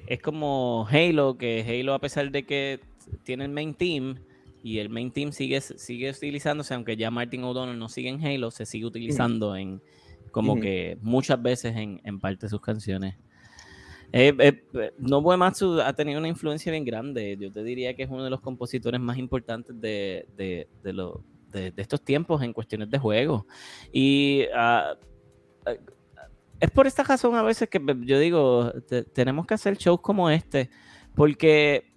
[0.07, 2.80] es, como Halo, que Halo a pesar de que
[3.24, 4.17] tiene el main team
[4.64, 8.51] y el main team sigue, sigue utilizándose, aunque ya Martin O'Donnell no sigue en Halo,
[8.51, 9.82] se sigue utilizando en
[10.32, 13.16] como que muchas veces en, parte de sus canciones.
[14.12, 17.38] Eh, eh, Nobuo Ematsu ha tenido una influencia bien grande.
[17.39, 22.01] Yo te diría que es uno de los compositores más importantes de, de, de, estos
[22.03, 23.45] tiempos en cuestiones de juego.
[23.91, 24.97] Y uh,
[26.60, 28.72] es por esta razón a veces que yo digo,
[29.14, 30.70] tenemos que hacer shows como este,
[31.16, 31.89] porque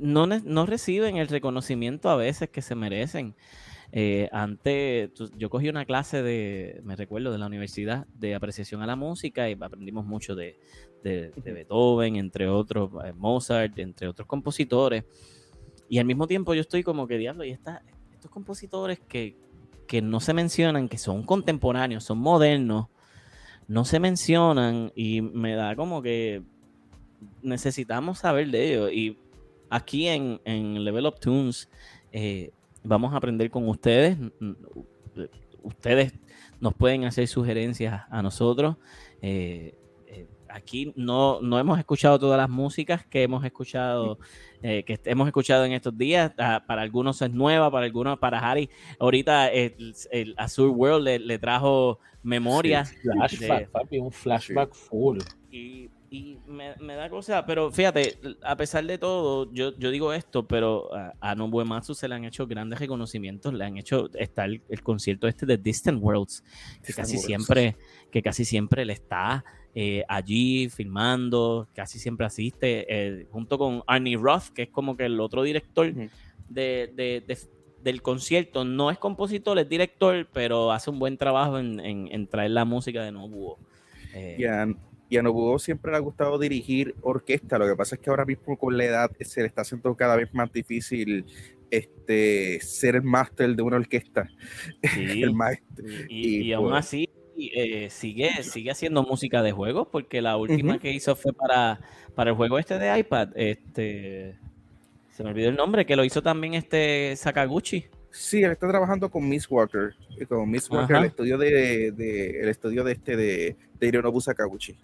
[0.00, 3.34] no, no reciben el reconocimiento a veces que se merecen.
[3.92, 8.86] Eh, antes, yo cogí una clase de, me recuerdo, de la universidad de apreciación a
[8.86, 10.58] la música y aprendimos mucho de,
[11.02, 15.04] de, Beethoven, entre otros, eh, Mozart, entre otros compositores.
[15.88, 19.36] Y al mismo tiempo yo estoy como que, diablo, y estos compositores que,
[19.88, 22.86] que no se mencionan, que son contemporáneos, son modernos,
[23.66, 26.42] no se mencionan y me da como que
[27.42, 28.92] necesitamos saber de ellos.
[28.92, 29.18] Y
[29.70, 31.70] aquí en, Level Up Tunes
[32.12, 32.50] eh,
[32.82, 34.18] vamos a aprender con ustedes.
[35.62, 36.12] Ustedes
[36.60, 38.76] nos pueden hacer sugerencias a nosotros.
[39.22, 39.74] Eh,
[40.06, 44.18] eh, aquí no, no hemos escuchado todas las músicas que hemos escuchado
[44.60, 46.32] que hemos escuchado en estos días.
[46.36, 48.68] Ah, para algunos es nueva, para algunos, para Harry.
[48.98, 49.94] Ahorita el,
[50.36, 52.84] Azure World le trajo memoria.
[52.84, 55.20] flashback, papi, un flashback full.
[55.50, 55.88] Y,
[56.46, 61.14] me, da cosa, pero fíjate, a pesar de todo, yo, yo digo esto, pero a,
[61.20, 65.46] a Nobuo se le han hecho grandes reconocimientos, le han hecho, está el, concierto este
[65.46, 66.42] de Distant Worlds,
[66.84, 67.76] que casi siempre,
[68.10, 74.16] que casi siempre le está eh, allí filmando, casi siempre asiste, eh, junto con Arnie
[74.16, 75.92] Roth, que es como que el otro director
[76.48, 77.22] de,
[77.82, 78.64] del concierto.
[78.64, 83.12] No es compositor, es director, pero hace un buen trabajo en, traer la música de
[83.12, 83.58] Nobuo.
[84.12, 84.38] Eh,
[85.10, 87.58] y, a, Nobuo siempre le ha gustado dirigir orquesta.
[87.58, 90.16] Lo que pasa es que ahora mismo con la edad se le está haciendo cada
[90.16, 91.26] vez más difícil
[91.70, 94.28] este, ser el máster de una orquesta.
[94.96, 95.84] el maestro.
[96.08, 100.92] Y, aún pues así eh, sigue, sigue haciendo música de juegos, porque la última que
[100.92, 101.80] hizo fue para,
[102.14, 103.30] para el juego este de iPad.
[103.34, 104.38] Este,
[105.10, 107.86] se me olvidó el nombre, que lo hizo también este Sakaguchi.
[108.10, 109.94] Sí, él está trabajando con Miss Walker,
[110.28, 114.76] con Miss Walker, el estudio de, el estudio de este de, de Hironobu Sakaguchi.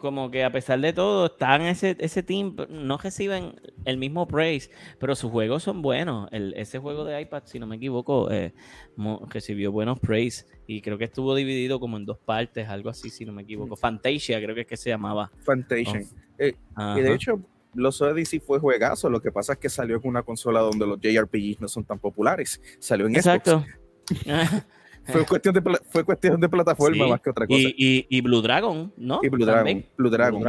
[0.00, 4.70] Como que a pesar de todo, están ese, ese team, no reciben el mismo praise,
[4.98, 6.28] pero sus juegos son buenos.
[6.30, 8.54] El, ese juego de iPad, si no me equivoco, eh,
[9.28, 13.24] recibió buenos praise y creo que estuvo dividido como en dos partes, algo así, si
[13.24, 13.76] no me equivoco.
[13.76, 15.32] Fantasia, creo que es que se llamaba.
[15.44, 16.02] Fantasia.
[16.38, 16.54] Eh,
[16.96, 17.40] y de hecho,
[17.74, 21.00] los Odyssey fue juegazo, lo que pasa es que salió con una consola donde los
[21.00, 22.60] JRPGs no son tan populares.
[22.78, 23.64] Salió en Exacto.
[25.10, 27.68] fue, cuestión de, fue cuestión de plataforma más que otra cosa.
[27.76, 29.20] Y, Blue Dragon, ¿no?
[29.22, 29.84] Y Blue Dragon.
[29.96, 30.44] Blue Dragon.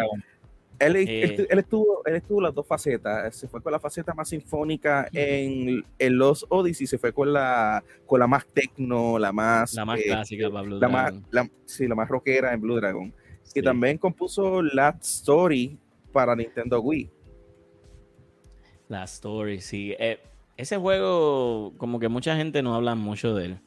[0.80, 1.48] Él, eh.
[1.48, 3.36] él, estuvo, él estuvo las dos facetas.
[3.36, 7.84] Se fue con la faceta más sinfónica en, en, los Odyssey, se fue con la,
[8.08, 9.76] con la más tecno, la más.
[9.76, 11.26] La más eh, clásica para Blue la Dragon.
[11.32, 13.14] Más, sí, la más rockera en Blue Dragon.
[13.54, 15.78] Y también compuso Last Story
[16.12, 17.10] para Nintendo Wii.
[18.88, 19.94] La Story, sí.
[20.00, 20.20] Eh,
[20.58, 23.60] ese juego, como que mucha gente no habla mucho de él.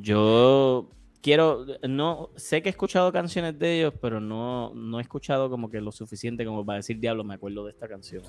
[0.00, 5.50] Yo quiero, no, sé que he escuchado canciones de ellos, pero no, no he escuchado
[5.50, 8.22] como que lo suficiente como para decir, diablo, me acuerdo de esta canción.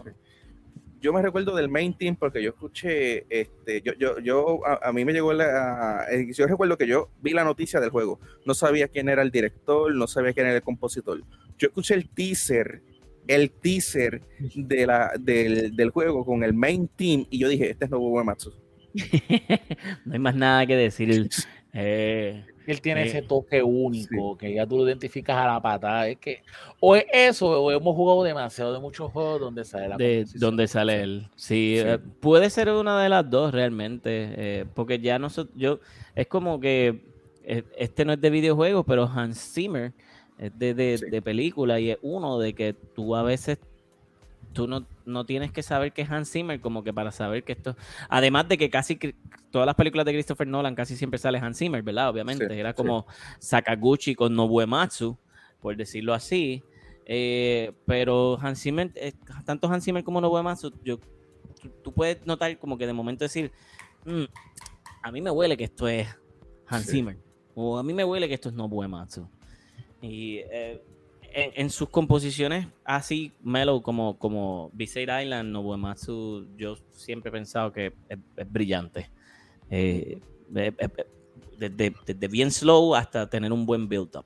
[0.99, 5.05] Yo me recuerdo del main team porque yo escuché, este, yo, yo, yo a, mí
[5.05, 8.89] me llegó la, eh, yo recuerdo que yo vi la noticia del juego, no sabía
[8.89, 11.23] quién era el director, no sabía quién era el compositor.
[11.57, 12.81] Yo escuché el teaser
[13.29, 14.23] el teaser
[14.55, 18.51] de la, del, juego con el main team y yo dije, este es nuevo Uematsu.
[20.05, 21.29] no hay más nada que decir.
[21.73, 26.07] Eh, él tiene Eh, ese toque único, que ya tú lo identificas a la patada.
[26.07, 26.41] Es que,
[26.79, 30.67] o es eso, o hemos jugado demasiado de muchos juegos donde sale la de donde
[30.67, 31.27] sale él.
[31.35, 31.83] Sí, Sí.
[31.85, 35.79] eh, puede ser una de las dos realmente, eh, porque ya no yo
[36.15, 37.01] es como que
[37.43, 39.91] eh, este no es de videojuegos, pero Hans Zimmer
[40.37, 41.05] es de, de, Sí.
[41.09, 43.57] de película y es uno de que tú a veces
[44.53, 47.53] tú no, no tienes que saber que es Hans Zimmer como que para saber que
[47.53, 47.75] esto,
[48.09, 48.97] además de que casi
[49.51, 52.09] todas las películas de Christopher Nolan casi siempre sale Hans Zimmer, ¿verdad?
[52.09, 52.75] Obviamente, Sí, era sí.
[52.77, 53.05] como
[53.39, 55.17] Sakaguchi con Nobuematsu,
[55.61, 56.63] por decirlo así.
[57.05, 59.13] Eh, pero Hans Zimmer, eh,
[59.45, 60.97] tanto Hans Zimmer como Nobuematsu, yo,
[61.61, 63.51] tú, tú puedes notar como que de momento decir,
[64.05, 64.23] "Mm,
[65.03, 66.07] a mí me huele que esto es
[66.67, 66.91] Hans Sí.
[66.97, 67.17] Zimmer,
[67.55, 69.27] o a mí me huele que esto es Nobuematsu.
[70.01, 70.83] Y eh,
[71.33, 77.71] en, en sus composiciones así mellow como, como Visayre Island, Nobuematsu, yo siempre he pensado
[77.71, 79.09] que es, es brillante.
[79.69, 80.19] Eh,
[81.57, 84.25] desde, desde bien slow hasta tener un buen build-up.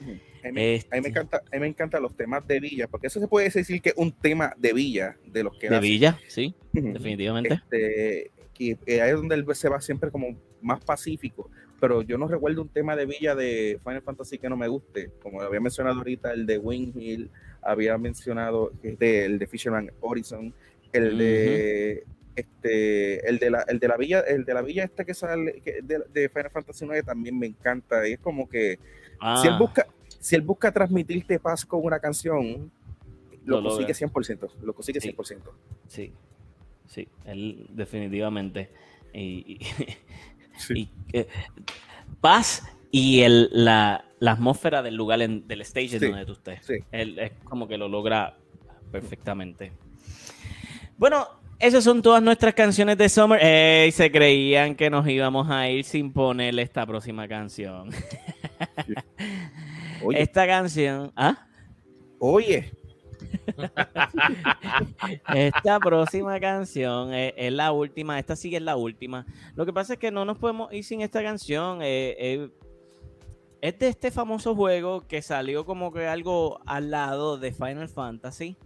[0.00, 2.60] A mí, me- a mí me Este- encanta, a mí me encantan los temas de
[2.60, 5.68] Villa, porque eso se puede decir que es un tema de Villa, de los que
[5.68, 5.86] De hace.
[5.88, 7.54] Villa, sí, definitivamente.
[7.54, 11.50] Este, y eh, ahí es donde él se va siempre como más pacífico.
[11.80, 15.10] Pero yo no recuerdo un tema de Villa de Final Fantasy que no me guste.
[15.22, 17.30] Como había mencionado ahorita, el de Wing Hill,
[17.62, 20.52] había mencionado este, el de Fisherman Horizon,
[20.92, 25.04] el de este, el de la, el de la villa, el de la villa este
[25.04, 28.06] que sale que de, de Final Fantasy 9 también me encanta.
[28.08, 28.78] Y es como que
[29.40, 29.86] si él Ah, busca,
[30.20, 32.70] si él busca transmitirte paz con una canción,
[33.44, 33.94] lo, consigue logra.
[33.94, 35.12] 100%, lo consigue Sí.
[35.12, 35.40] 100%.
[35.86, 36.12] Sí,
[36.86, 38.68] sí, él definitivamente.
[39.12, 39.58] Y, y-
[40.58, 40.90] Sí.
[41.12, 41.28] y, eh,
[42.20, 46.32] paz y el, la, la atmósfera del lugar, en- del stage en Sí, donde tú
[46.32, 46.60] estés.
[46.64, 46.74] sí.
[46.92, 48.36] Él es como que lo logra
[48.92, 49.72] perfectamente.
[50.96, 51.26] Bueno,
[51.58, 53.40] esas son todas nuestras canciones de Summer.
[53.42, 57.90] Ey, se creían que nos íbamos a ir sin ponerle esta próxima canción.
[60.02, 61.46] Oye, Esta canción, ¿ah?
[62.20, 62.72] oye,
[65.34, 69.26] Esta próxima canción es, la última, esta sí es la última.
[69.54, 71.80] Lo que pasa es que no nos podemos ir sin esta canción.
[71.82, 72.50] eh, eh,
[73.60, 78.56] es de este famoso juego que salió como que algo al lado de Final Fantasy.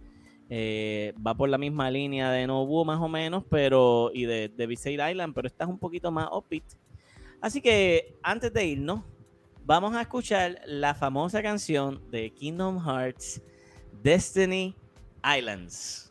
[0.49, 4.71] Eh, va por la misma línea de Nobu más o menos, pero y de, de
[4.71, 6.63] Island, pero esta es un poquito más upbeat.
[7.41, 9.01] Así que antes de irnos,
[9.65, 13.41] vamos a escuchar la famosa canción de Kingdom Hearts,
[14.03, 14.75] Destiny
[15.23, 16.09] Islands.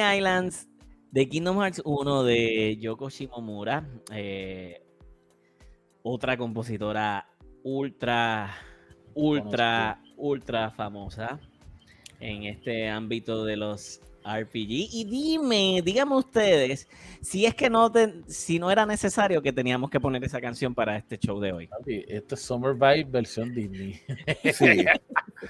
[0.00, 0.68] Islands
[1.10, 3.88] de Kingdom Hearts 1 de Yoko Shimomura.
[4.12, 4.80] eh,
[6.02, 7.26] otra compositora
[7.62, 8.54] ultra,
[9.14, 11.40] ultra, ultra famosa
[12.20, 14.88] en este ámbito de los RPG.
[14.92, 16.88] Y dime, díganme ustedes,
[17.20, 20.74] si es que no, te- si no era necesario que teníamos que poner esa canción
[20.74, 21.68] para este show de hoy.
[21.86, 24.00] Esto es Summer Vibe versión Disney.
[24.52, 24.84] sí,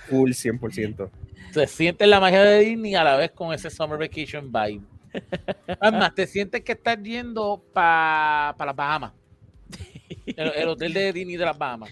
[0.09, 1.11] full 100%.
[1.53, 4.83] Se siente la magia de Disney a la vez con ese Summer Vacation Vibe.
[5.81, 9.13] Además, te sientes que estás yendo para pa las Bahamas.
[10.27, 11.91] El, el hotel de Disney de las Bahamas.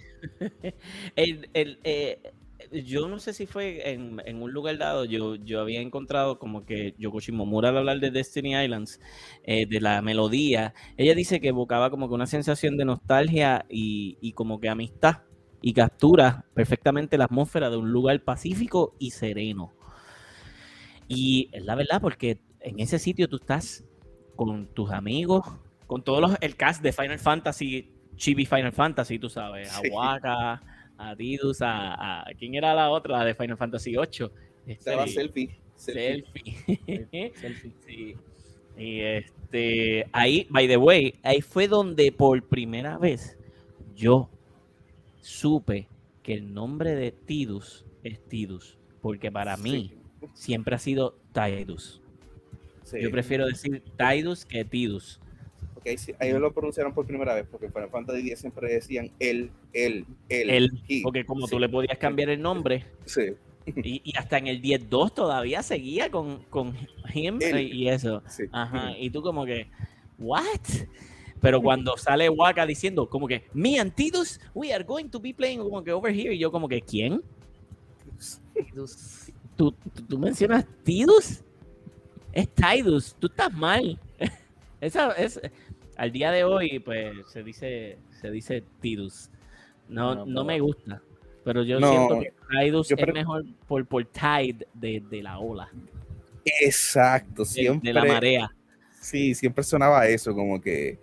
[1.17, 2.32] El- el, eh,
[2.73, 6.65] yo no sé si fue en, en un lugar dado, yo, yo había encontrado como
[6.65, 9.01] que Yoko Shimomura al hablar de Destiny Islands,
[9.45, 14.19] eh, de la melodía, ella dice que evocaba como que una sensación de nostalgia y,
[14.21, 15.23] y como que amistad
[15.61, 19.73] y captura perfectamente la atmósfera de un lugar pacífico y sereno.
[21.09, 23.85] Y es la verdad, porque en ese sitio tú estás
[24.37, 25.47] con tus amigos,
[25.87, 29.91] con todos los, el cast de Final Fantasy, Chibi Final Fantasy, tú sabes, a Sí.
[31.11, 34.31] A Tidus, a, a- ¿quién era la otra la de Final Fantasy 8?
[34.67, 35.59] Estaba selfie.
[35.75, 36.57] selfie.
[37.35, 37.73] Selfie.
[37.87, 38.17] Sí.
[38.79, 43.37] Y este, ahí, by the way, ahí fue donde por primera vez
[43.95, 44.31] yo
[45.21, 45.89] supe
[46.23, 49.93] que el nombre de Tidus es Tidus, porque para mí
[50.35, 52.01] siempre ha sido Tidus.
[52.85, 53.01] Sí.
[53.01, 55.21] Yo prefiero decir Tidus que Tidus.
[56.19, 60.07] Ahí lo pronunciaron por primera vez, porque en Final Fantasy X siempre decían él, él,
[60.29, 60.51] él.
[60.51, 61.03] Él, he.
[61.03, 63.35] porque como Sí, tú le podías cambiar el nombre, Sí,
[63.67, 66.75] y, y hasta en el 10.2 todavía seguía con, con
[67.15, 67.73] him Él.
[67.73, 68.23] y eso.
[68.29, 68.45] sí.
[68.53, 69.69] Ajá, y tú como que,
[70.19, 70.45] ¿what?
[71.41, 75.35] Pero cuando sale Waka diciendo como que, me and Tidus, we are going to be
[75.35, 77.23] playing como que over here, y yo como que, ¿quién?
[78.75, 78.87] ¿Tú,
[79.57, 79.75] tú,
[80.09, 81.43] tú mencionas Tidus?
[82.33, 83.99] Es Tidus, tú estás mal.
[84.81, 85.41] Esa es,
[85.97, 89.31] al día de hoy, pues, se dice, se dice Tidus.
[89.89, 91.03] No, No, me gusta.
[91.45, 95.69] Pero yo No, siento que Tidus es mejor por, por Tide de, de la ola,
[96.61, 97.91] Exacto, siempre.
[97.91, 98.51] de la marea.
[99.01, 100.99] Sí, siempre sonaba eso, como que.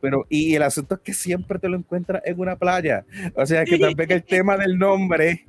[0.00, 3.04] Pero, y el asunto es que siempre te lo encuentras en una playa.
[3.34, 5.46] O sea, que también el tema del nombre,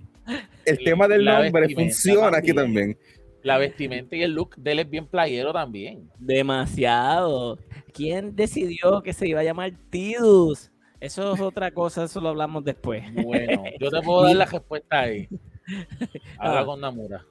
[0.66, 2.98] el tema del La nombre funciona aquí también.
[3.46, 6.10] La vestimenta y el look de él es bien playero también.
[6.18, 7.60] Demasiado.
[7.94, 10.72] ¿Quién decidió que se iba a llamar Tidus?
[11.00, 13.04] Eso es otra cosa, eso lo hablamos después.
[13.14, 15.28] Bueno, yo te puedo dar la respuesta ahí.
[16.40, 16.66] Habla Ah.
[16.66, 17.24] con Namura.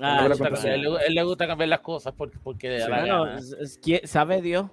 [0.00, 0.74] Ah, él, le gusta, contraseña.
[0.74, 2.90] él le- él le gusta cambiar las cosas porque, porque le da Sí.
[2.90, 3.38] la bueno, gana.
[3.38, 4.66] es- es- ¿quién- sabe Dios.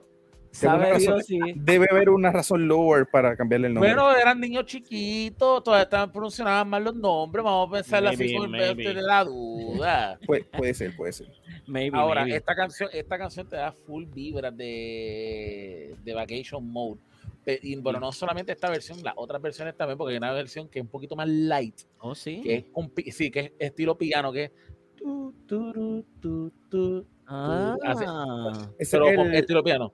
[0.54, 1.00] Sabe razón.
[1.16, 1.40] Dios, sí.
[1.56, 3.94] Debe haber una razón lower para cambiarle el nombre.
[3.94, 7.44] Bueno, eran niños chiquitos, todavía estaban pronunciaban mal los nombres.
[7.44, 10.20] Vamos a pensar así con el de la duda.
[10.26, 11.28] Puede, puede ser, puede ser.
[11.66, 12.38] Maybe, Ahora, maybe.
[12.38, 17.00] esta canción, esta canción te da full vibras de, de Vacation Mode.
[17.62, 20.80] Y bueno, no solamente esta versión, las otras versiones también, porque hay una versión que
[20.80, 22.42] es un poquito más light, Oh, sí.
[22.42, 24.52] que es con pi- sí, que es estilo piano, que es
[24.96, 26.06] tu, tu,
[26.70, 27.76] tu, Ah,
[28.78, 29.92] Ese pero es, con el, estilo piano.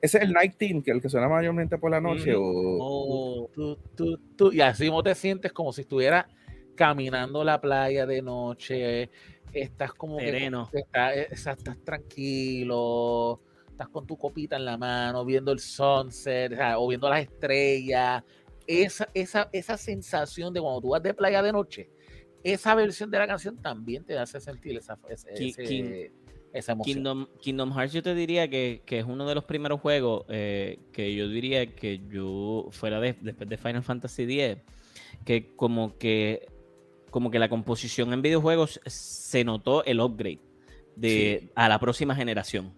[0.00, 2.36] Ese es el night team, que el que suena mayormente por la noche.
[2.36, 2.78] Ujú.
[2.80, 6.26] o, oh, Tu, tu, tu, y así mismo te sientes como si estuvieras
[6.74, 9.10] caminando la playa de noche,
[9.52, 10.70] estás como sereno.
[10.72, 16.56] estás, estás, estás tranquilo, estás con tu copita en la mano, viendo el sunset, o,
[16.56, 18.22] sea, o viendo las estrellas.
[18.66, 21.88] Esa, esa, esa sensación de cuando tú vas de playa de noche,
[22.44, 26.10] esa versión de la canción también te hace sentir esa, ese- Ki- ese- King-
[26.52, 26.96] esa emoción.
[26.96, 30.78] Kingdom, Kingdom Hearts yo te diría que, que es uno de los primeros juegos eh,
[30.92, 34.62] que yo diría que yo, fuera de, después de Final Fantasy X,
[35.24, 36.48] que como que
[37.10, 40.40] como que la composición en videojuegos se notó el upgrade
[40.94, 42.74] de, a la próxima generación.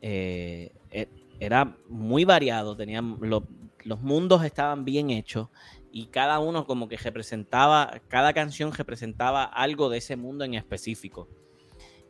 [0.00, 1.08] Eh, e-
[1.38, 3.46] era muy variado, tenían lo-
[3.84, 5.48] los mundos estaban bien hechos
[5.92, 11.28] y cada uno como que representaba, cada canción representaba algo de ese mundo en específico.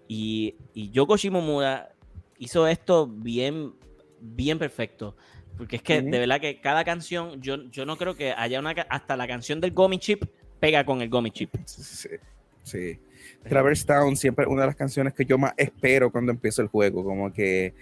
[0.08, 1.92] Y, y Yoko Shimomura
[2.38, 3.72] hizo esto bien,
[4.20, 5.16] bien perfecto.
[5.56, 8.70] Porque es que de verdad que cada canción, yo, yo no creo que haya una,
[8.88, 10.24] hasta la canción del Gummy Chip
[10.58, 11.54] pega con el Gummy Chip.
[11.66, 12.08] Sí,
[12.62, 12.98] sí.
[13.48, 16.68] Traverse Town siempre es una de las canciones que yo más espero cuando empiezo el
[16.68, 17.74] juego, como que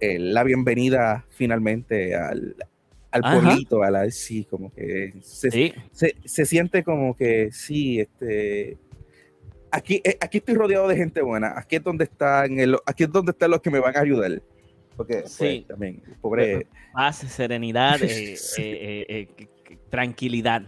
[0.00, 2.54] la bienvenida finalmente al,
[3.10, 8.00] al pueblito, a la sí, como que se, Sí, se, se siente como que sí,
[8.00, 8.78] este
[9.72, 13.10] aquí, eh, aquí estoy rodeado de gente buena, aquí es donde están el- aquí es
[13.10, 14.40] donde están los que me van a ayudar.
[14.96, 15.64] Porque pues, Sí.
[15.66, 16.66] también, pobre.
[16.92, 19.28] paz, serenidad, eh, eh,
[19.90, 20.62] tranquilidad.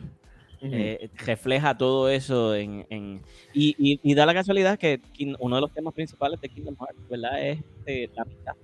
[1.27, 3.21] Refleja todo eso en, en-
[3.53, 4.99] y, y- y da la casualidad que
[5.39, 7.47] uno de los temas principales de Kingdom Hearts, ¿verdad?
[7.47, 8.55] Es eh, la amistad.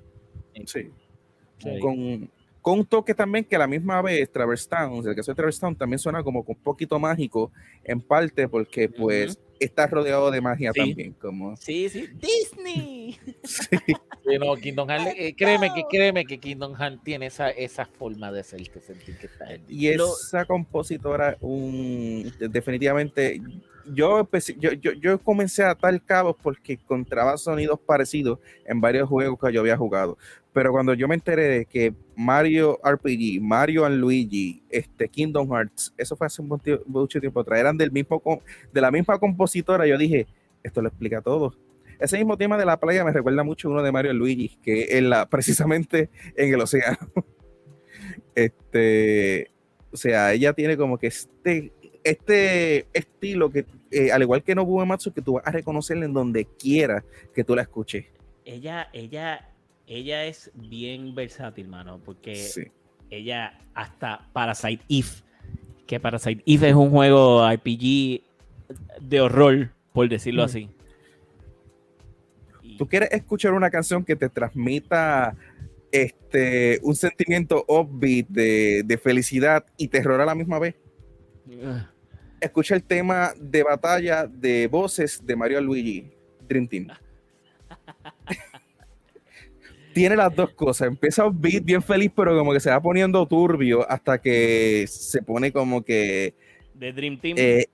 [0.64, 0.90] sí.
[1.58, 1.78] Sí.
[1.78, 2.30] con,
[2.62, 5.60] con un toque también que a la misma vez Traverse Town, el caso de Traverse
[5.60, 7.52] Town también suena como un poquito mágico
[7.84, 10.81] en parte porque pues está rodeado de magia Sí.
[10.81, 12.09] también, como Sí, sí.
[12.20, 13.19] Disney.
[14.23, 18.31] Sí, no, Kingdom Hearts, eh, créeme que créeme que Kingdom Hearts tiene esa, esa forma
[18.31, 23.41] de que sentir que está en y esa compositora un definitivamente
[23.93, 24.28] yo,
[24.59, 29.53] yo, yo, yo, comencé a atar cabos porque encontraba sonidos parecidos en varios juegos que
[29.53, 30.16] yo había jugado.
[30.53, 35.95] Pero cuando yo me enteré de que Mario RPG, Mario and Luigi, este Kingdom Hearts,
[35.97, 38.20] eso fue hace mucho tiempo atrás, eran del mismo,
[38.73, 39.19] de la misma
[39.51, 40.27] compositora, yo dije,
[40.62, 41.55] esto lo explica todo.
[41.98, 45.02] Ese mismo tema de la playa me recuerda mucho uno de Mario Luigi, que es
[45.02, 46.98] la, precisamente en el océano.
[48.35, 49.51] Este,
[49.93, 51.72] o sea, ella tiene como que este,
[52.02, 56.14] este estilo que, eh, al igual que Nobuo Matsu, que tú vas a reconocerle en
[56.14, 57.05] donde quiera
[57.35, 58.06] que tú la escuches.
[58.44, 59.48] Ella, ella,
[59.86, 62.48] ella es bien versátil, mano, porque
[63.10, 65.22] ella hasta Parasite If,
[65.86, 68.22] que Parasite If es un juego RPG
[69.01, 70.68] de horror, por decirlo así.
[72.78, 75.36] ¿Tú quieres escuchar una canción que te transmita
[75.92, 80.76] este, un sentimiento upbeat de, de felicidad y terror a la misma vez?
[81.64, 81.90] Ah.
[82.40, 86.10] Escucha el tema de batalla de voces de Mario Luigi,
[86.48, 86.88] Dream Team.
[89.92, 90.88] Tiene las dos cosas.
[90.88, 95.20] Empieza un beat bien feliz, pero como que se va poniendo turbio hasta que se
[95.22, 96.34] pone como que.
[96.74, 97.36] De Dream Team.
[97.38, 97.66] Eh,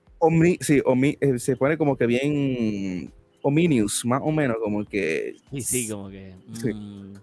[0.61, 0.81] sí,
[1.19, 3.11] eh, se pone como que bien
[3.41, 5.35] ominous, más o menos, como que.
[5.51, 6.35] Sí, sí, como que.
[6.63, 7.13] Mm,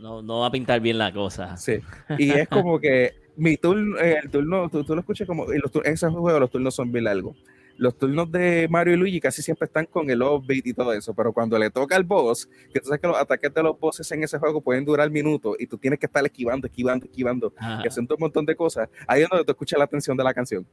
[0.00, 1.56] no, no, va a pintar bien la cosa.
[1.56, 1.78] Sí.
[2.18, 5.70] Y es como que mi turno, eh, el turno, tú, lo escuchas como, en, los,
[5.74, 7.36] en esos juegos los turnos son bien largos.
[7.76, 11.14] Los turnos de Mario y Luigi casi siempre están con el offbeat y todo eso,
[11.14, 14.10] pero cuando le toca al boss, que tú sabes que los ataques de los bosses
[14.10, 17.52] en ese juego pueden durar minutos y tú tienes que estar esquivando, esquivando, esquivando
[17.84, 20.34] y haciendo un montón de cosas, ahí es donde tú escuchas la atención de la
[20.34, 20.66] canción.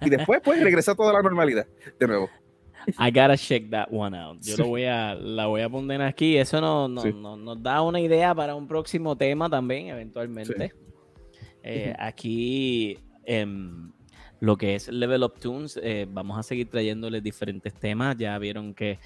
[0.00, 1.66] Y después, pues, regresa a toda la normalidad
[1.98, 2.30] de nuevo.
[2.98, 4.40] I gotta check that one out.
[4.42, 6.36] Yo lo voy a, la voy a poner aquí.
[6.36, 10.72] Eso no, no, nos da una idea para un próximo tema también, eventualmente.
[11.62, 13.92] Eh, aquí, en
[14.38, 18.16] lo que es Level Up Tunes, eh, vamos a seguir trayéndoles diferentes temas.
[18.16, 19.00] Ya vieron que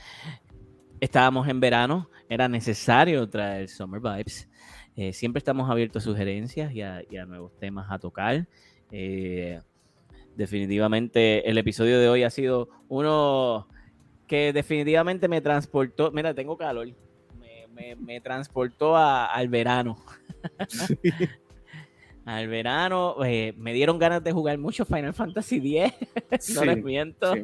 [1.00, 4.48] estábamos en verano, era necesario traer Summer Vibes.
[4.94, 8.46] Eh, siempre estamos abiertos a sugerencias y a, nuevos temas a tocar.
[10.40, 13.68] Definitivamente el episodio de hoy ha sido uno
[14.26, 16.10] que definitivamente me transportó.
[16.12, 16.88] Mira, tengo calor.
[17.98, 19.98] Me, transportó al verano.
[22.24, 23.16] al verano.
[23.24, 26.54] Eh, me dieron ganas de jugar mucho Final Fantasy X.
[26.54, 27.34] no les miento.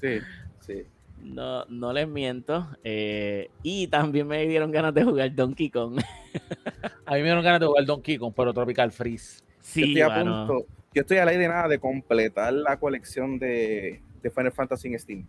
[0.00, 0.18] Sí,
[0.60, 0.82] sí.
[1.22, 2.66] No, no les miento.
[2.82, 6.00] Eh, y también me dieron ganas de jugar Donkey Kong.
[7.06, 9.44] a mí me dieron ganas de jugar Donkey Kong, pero Tropical Freeze.
[9.60, 13.38] Sí, estoy, a punto, yo estoy a la idea de nada de completar la colección
[13.38, 15.26] de, de Final Fantasy en Steam.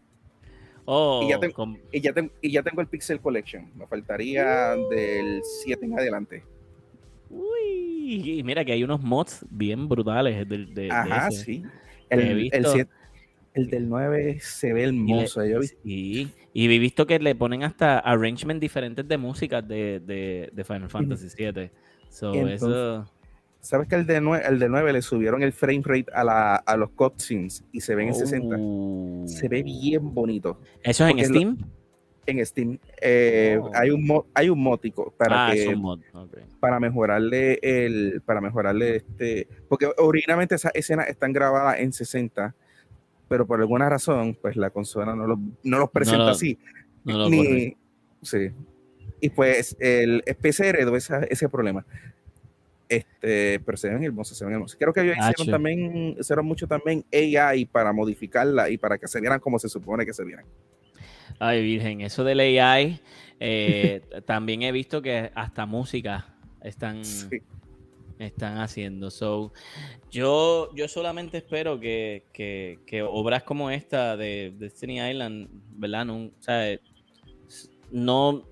[0.85, 3.71] Oh, y, ya tengo, y, ya y, ya tengo, el Pixel Collection.
[3.75, 6.43] Me faltaría del 7 en adelante.
[7.29, 11.63] Uy, y mira que hay unos mods bien brutales del, de, Ajá, sí.
[12.09, 12.87] El, el,
[13.53, 15.41] el, del 9 se ve hermoso.
[15.85, 20.63] Y, y he visto que le ponen hasta arrangement diferentes de música de, de, de
[20.65, 21.71] Final Fantasy 7.
[22.09, 23.09] So, eso
[23.63, 26.55] ¿Sabes que el de, 9, el de 9 le subieron el frame rate a, la,
[26.55, 28.57] a los cutscenes y se ven en 60?
[29.33, 30.59] Se ve bien bonito.
[30.83, 31.57] ¿Eso es en Steam?
[32.25, 32.77] en Steam.
[33.01, 33.71] Eh, oh.
[33.73, 36.01] hay, un hay un mótico para ah, que, mod.
[36.59, 42.55] para mejorarle el para mejorarle este porque originalmente esas escenas están grabadas en 60
[43.27, 45.27] pero por alguna razón pues la consola no,
[45.63, 46.57] no los presenta así
[47.03, 47.75] ni,
[48.21, 48.51] sí
[49.19, 51.85] y pues el PC heredó ese problema
[52.95, 54.77] este, pero se ven hermosos, se ven hermosos.
[54.79, 59.19] Creo que ellos hicieron también, hicieron mucho también AI para modificarla y para que se
[59.19, 60.45] vieran como se supone que se vieran.
[61.39, 62.99] Ay, Virgen, eso del AI,
[63.39, 67.01] eh, también he visto que hasta música están,
[68.19, 69.09] están haciendo.
[69.09, 69.51] So,
[70.11, 76.05] yo, yo solamente espero que, que, obras como esta de Destiny Island, ¿verdad?
[76.05, 76.77] No, o sea,
[77.91, 78.45] no, o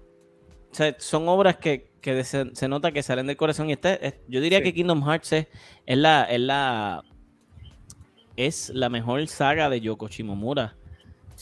[0.71, 3.69] sea, son obras que, que se, nota que salen del corazón.
[3.69, 5.47] Y este, yo diría que Kingdom Hearts es,
[5.85, 7.03] la, es la
[8.35, 10.75] es la mejor saga de Yoko Shimomura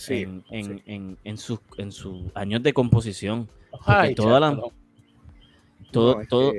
[0.07, 3.49] en, en, en, sus, en sus años de composición.
[4.15, 4.61] toda la,
[5.91, 6.53] todo, todo,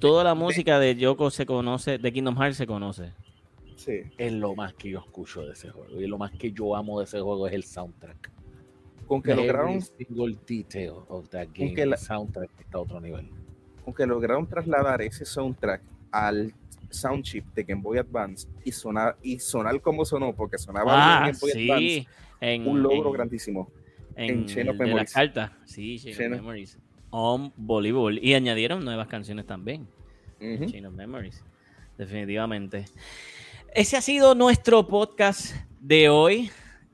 [0.00, 3.12] toda la música de Yoko se conoce, de Kingdom Hearts se conoce.
[3.76, 4.00] Sí.
[4.16, 6.00] Es lo más que yo escucho de ese juego.
[6.00, 8.37] Y lo más que yo amo de ese juego es el soundtrack
[9.08, 9.80] con que lograron
[10.46, 13.28] detail of that game, que la, soundtrack está a otro nivel.
[13.84, 15.82] Con que lograron trasladar ese soundtrack
[16.12, 16.52] al
[16.90, 21.18] sound chip de Game Boy Advance y sonar y sonar como sonó porque sonaba ah,
[21.18, 21.70] en Game Boy sí.
[22.40, 23.70] Advance un logro grandísimo
[24.14, 26.78] en, Chain of Memories la carta sí Chain, of Memories
[27.10, 29.86] Unbelievable y añadieron nuevas canciones también
[30.40, 31.44] Chain of Memories
[31.98, 32.86] definitivamente
[33.74, 36.50] ese ha sido nuestro podcast de hoy.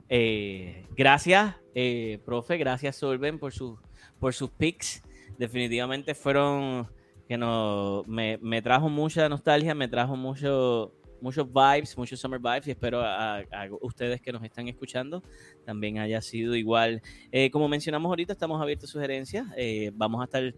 [0.09, 3.78] Eh, gracias, eh, profe, gracias Solven por, su,
[4.18, 5.02] por sus picks.
[5.39, 6.89] Definitivamente fueron
[7.26, 12.66] que no, me, me trajo mucha nostalgia, me trajo mucho, muchos vibes, muchos summer vibes
[12.68, 13.43] y espero a,
[13.81, 15.22] ustedes que nos están escuchando
[15.64, 17.02] también haya sido igual.
[17.32, 19.47] Eh, como mencionamos ahorita, estamos abiertos a sugerencias.
[19.56, 20.55] Eh, vamos a estar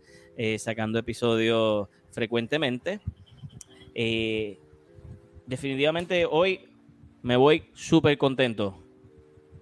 [0.59, 3.01] sacando episodios frecuentemente.
[5.47, 6.69] definitivamente hoy
[7.23, 8.86] me voy súper contento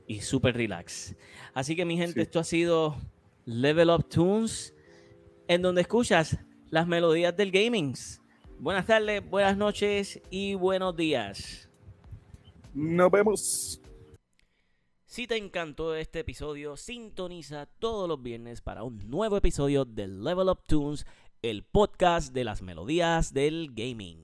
[0.07, 1.15] y súper relax.
[1.53, 2.97] Así que mi gente, esto ha sido
[3.45, 4.75] Level Up Tunes,
[5.49, 6.39] en donde escuchas
[6.71, 7.95] las melodías del gaming.
[8.59, 11.69] Buenas tardes, buenas noches y buenos días.
[12.73, 13.81] Nos vemos.
[15.05, 20.49] Si te encantó este episodio, sintoniza todos los viernes para un nuevo episodio de Level
[20.49, 21.07] Up Tunes,
[21.43, 24.24] el podcast de las melodías del gaming.